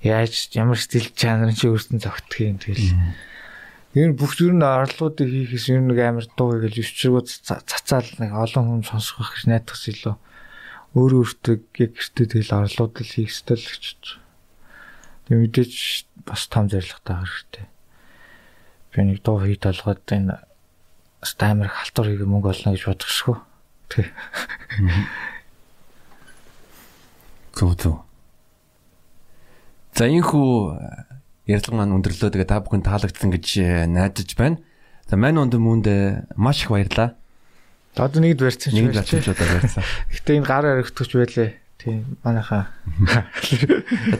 [0.00, 2.94] Яаж ямар стил чанар чи өөртөө зогтгий юм тэгэл
[3.90, 8.64] Энэ бүх зүйл нь арлуудыг хийхээс нь нэг амар дуу гэж өчргөө цацаал нэг олон
[8.70, 10.14] хүн сонсох байх гэж найдахс илүү
[10.94, 14.22] өөрөө өөртөө гэртээ тэгэл арлууд л хийх ёстой л гэж.
[15.26, 15.74] Тэг мэдээж
[16.22, 17.66] бас том зорилготой хэрэгтэй.
[18.94, 20.38] Би нэг дуу хий толгойд энэ
[21.26, 23.36] стаймер халтур хийгээ мөнгө олно гэж бодох шүү.
[23.90, 24.06] Тэг.
[27.58, 28.09] Зөв.
[29.94, 30.50] За энэ хүү
[31.50, 32.30] ярилцлага маань өндөрлөө.
[32.30, 34.62] Тэгээ та бүхэн таалагдсан гэж э, найдаж байна.
[35.10, 35.86] За мань онд мөнд
[36.38, 37.18] маш их баярлаа.
[37.98, 39.82] Одоо нэгд барьсан чинь нэгд барьсан одоо барьсан.
[40.14, 41.50] Гэтэ энэ гар өргөтгөж байлээ.
[41.82, 42.70] Тийм манайхаа.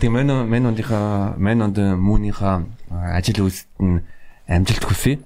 [0.02, 2.56] Тэгээ мань мань ондынхаа мань онд мөнийхээ
[2.90, 4.02] ажил үйлсэд нь
[4.50, 5.22] амжилт хүсье.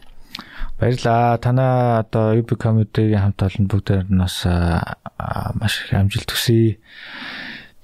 [0.76, 1.40] Баярлаа.
[1.40, 6.76] Танаа одоо UB comedy-гийн хамт олон бүгдээр нь бас маш их амжилт хүсье.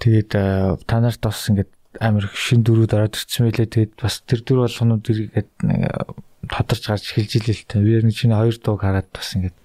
[0.03, 0.37] Тэгээд
[0.85, 3.67] та нарт бас ингээд амар шин дөрүүд ороод ирсэн байлээ.
[3.67, 5.51] Тэгээд бас тэр дөрв болгонууд иргээд
[6.47, 7.83] тодорч гарч эхэлж илээ л та.
[7.83, 9.59] Би нэг чиний хоёр дууг хараад бас ингээд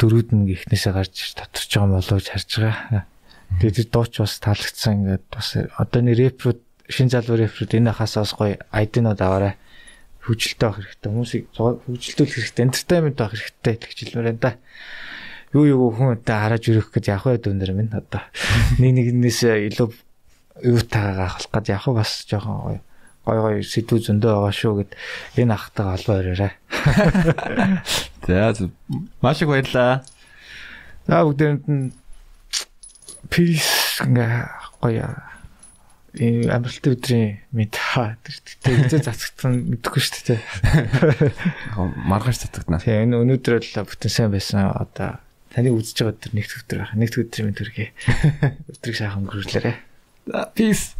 [0.00, 3.04] дөрүүд нь ихнээсээ гарч тодорч байгаа болов гэж харж байгаа.
[3.60, 8.24] Тэгээд тэр дууч бас таалагдсан ингээд бас одоо нэг рэпрүүд шин залуу рэпрүүд энэ хасаа
[8.24, 9.54] бас гоё айдинууд аваарай.
[10.24, 11.10] Хөгжилтэй байх хэрэгтэй.
[11.12, 12.64] Хүмүүсийг хөгжилтүүлэх хэрэгтэй.
[12.64, 14.52] Entertainment байх хэрэгтэй гэж хэлмээр байна да
[15.56, 18.22] юу юу хүн өдөө хараж өрөх гэж явах байд өндөр минь одоо
[18.78, 19.40] нэг нэгнээс
[19.74, 19.88] илүү
[20.62, 22.80] юутаагаа авах гээд яг бас жоохон гоё
[23.24, 24.92] гой гой сэдвүү зөндөө байгаа шүү гэд
[25.44, 26.52] энэ ахтайгаа холбоо өрөөрэй.
[28.26, 28.54] За
[29.20, 30.02] маш их баярлаа.
[31.06, 31.92] За бүгдээрэнд нь
[33.28, 34.48] peace ингээ
[34.80, 35.08] гоё
[36.16, 40.40] энэ амралтын өдрийн мэд хаа тэгээ хизээ цацгтсан мэдэхгүй шүү дээ.
[42.10, 42.82] Маргааш цацгтана.
[42.82, 44.74] Тэгээ энэ өнөөдөр л бүтэн сайн байсан.
[44.74, 45.20] Одоо
[45.54, 46.96] таны үзэж байгаа өдөр нэгд өдөр байх.
[46.98, 47.88] Нэгд өдрийн мэд хүргэе.
[48.74, 49.89] Өдрийг сайхан өнгөрүүлээрэй.
[50.54, 50.96] Peace.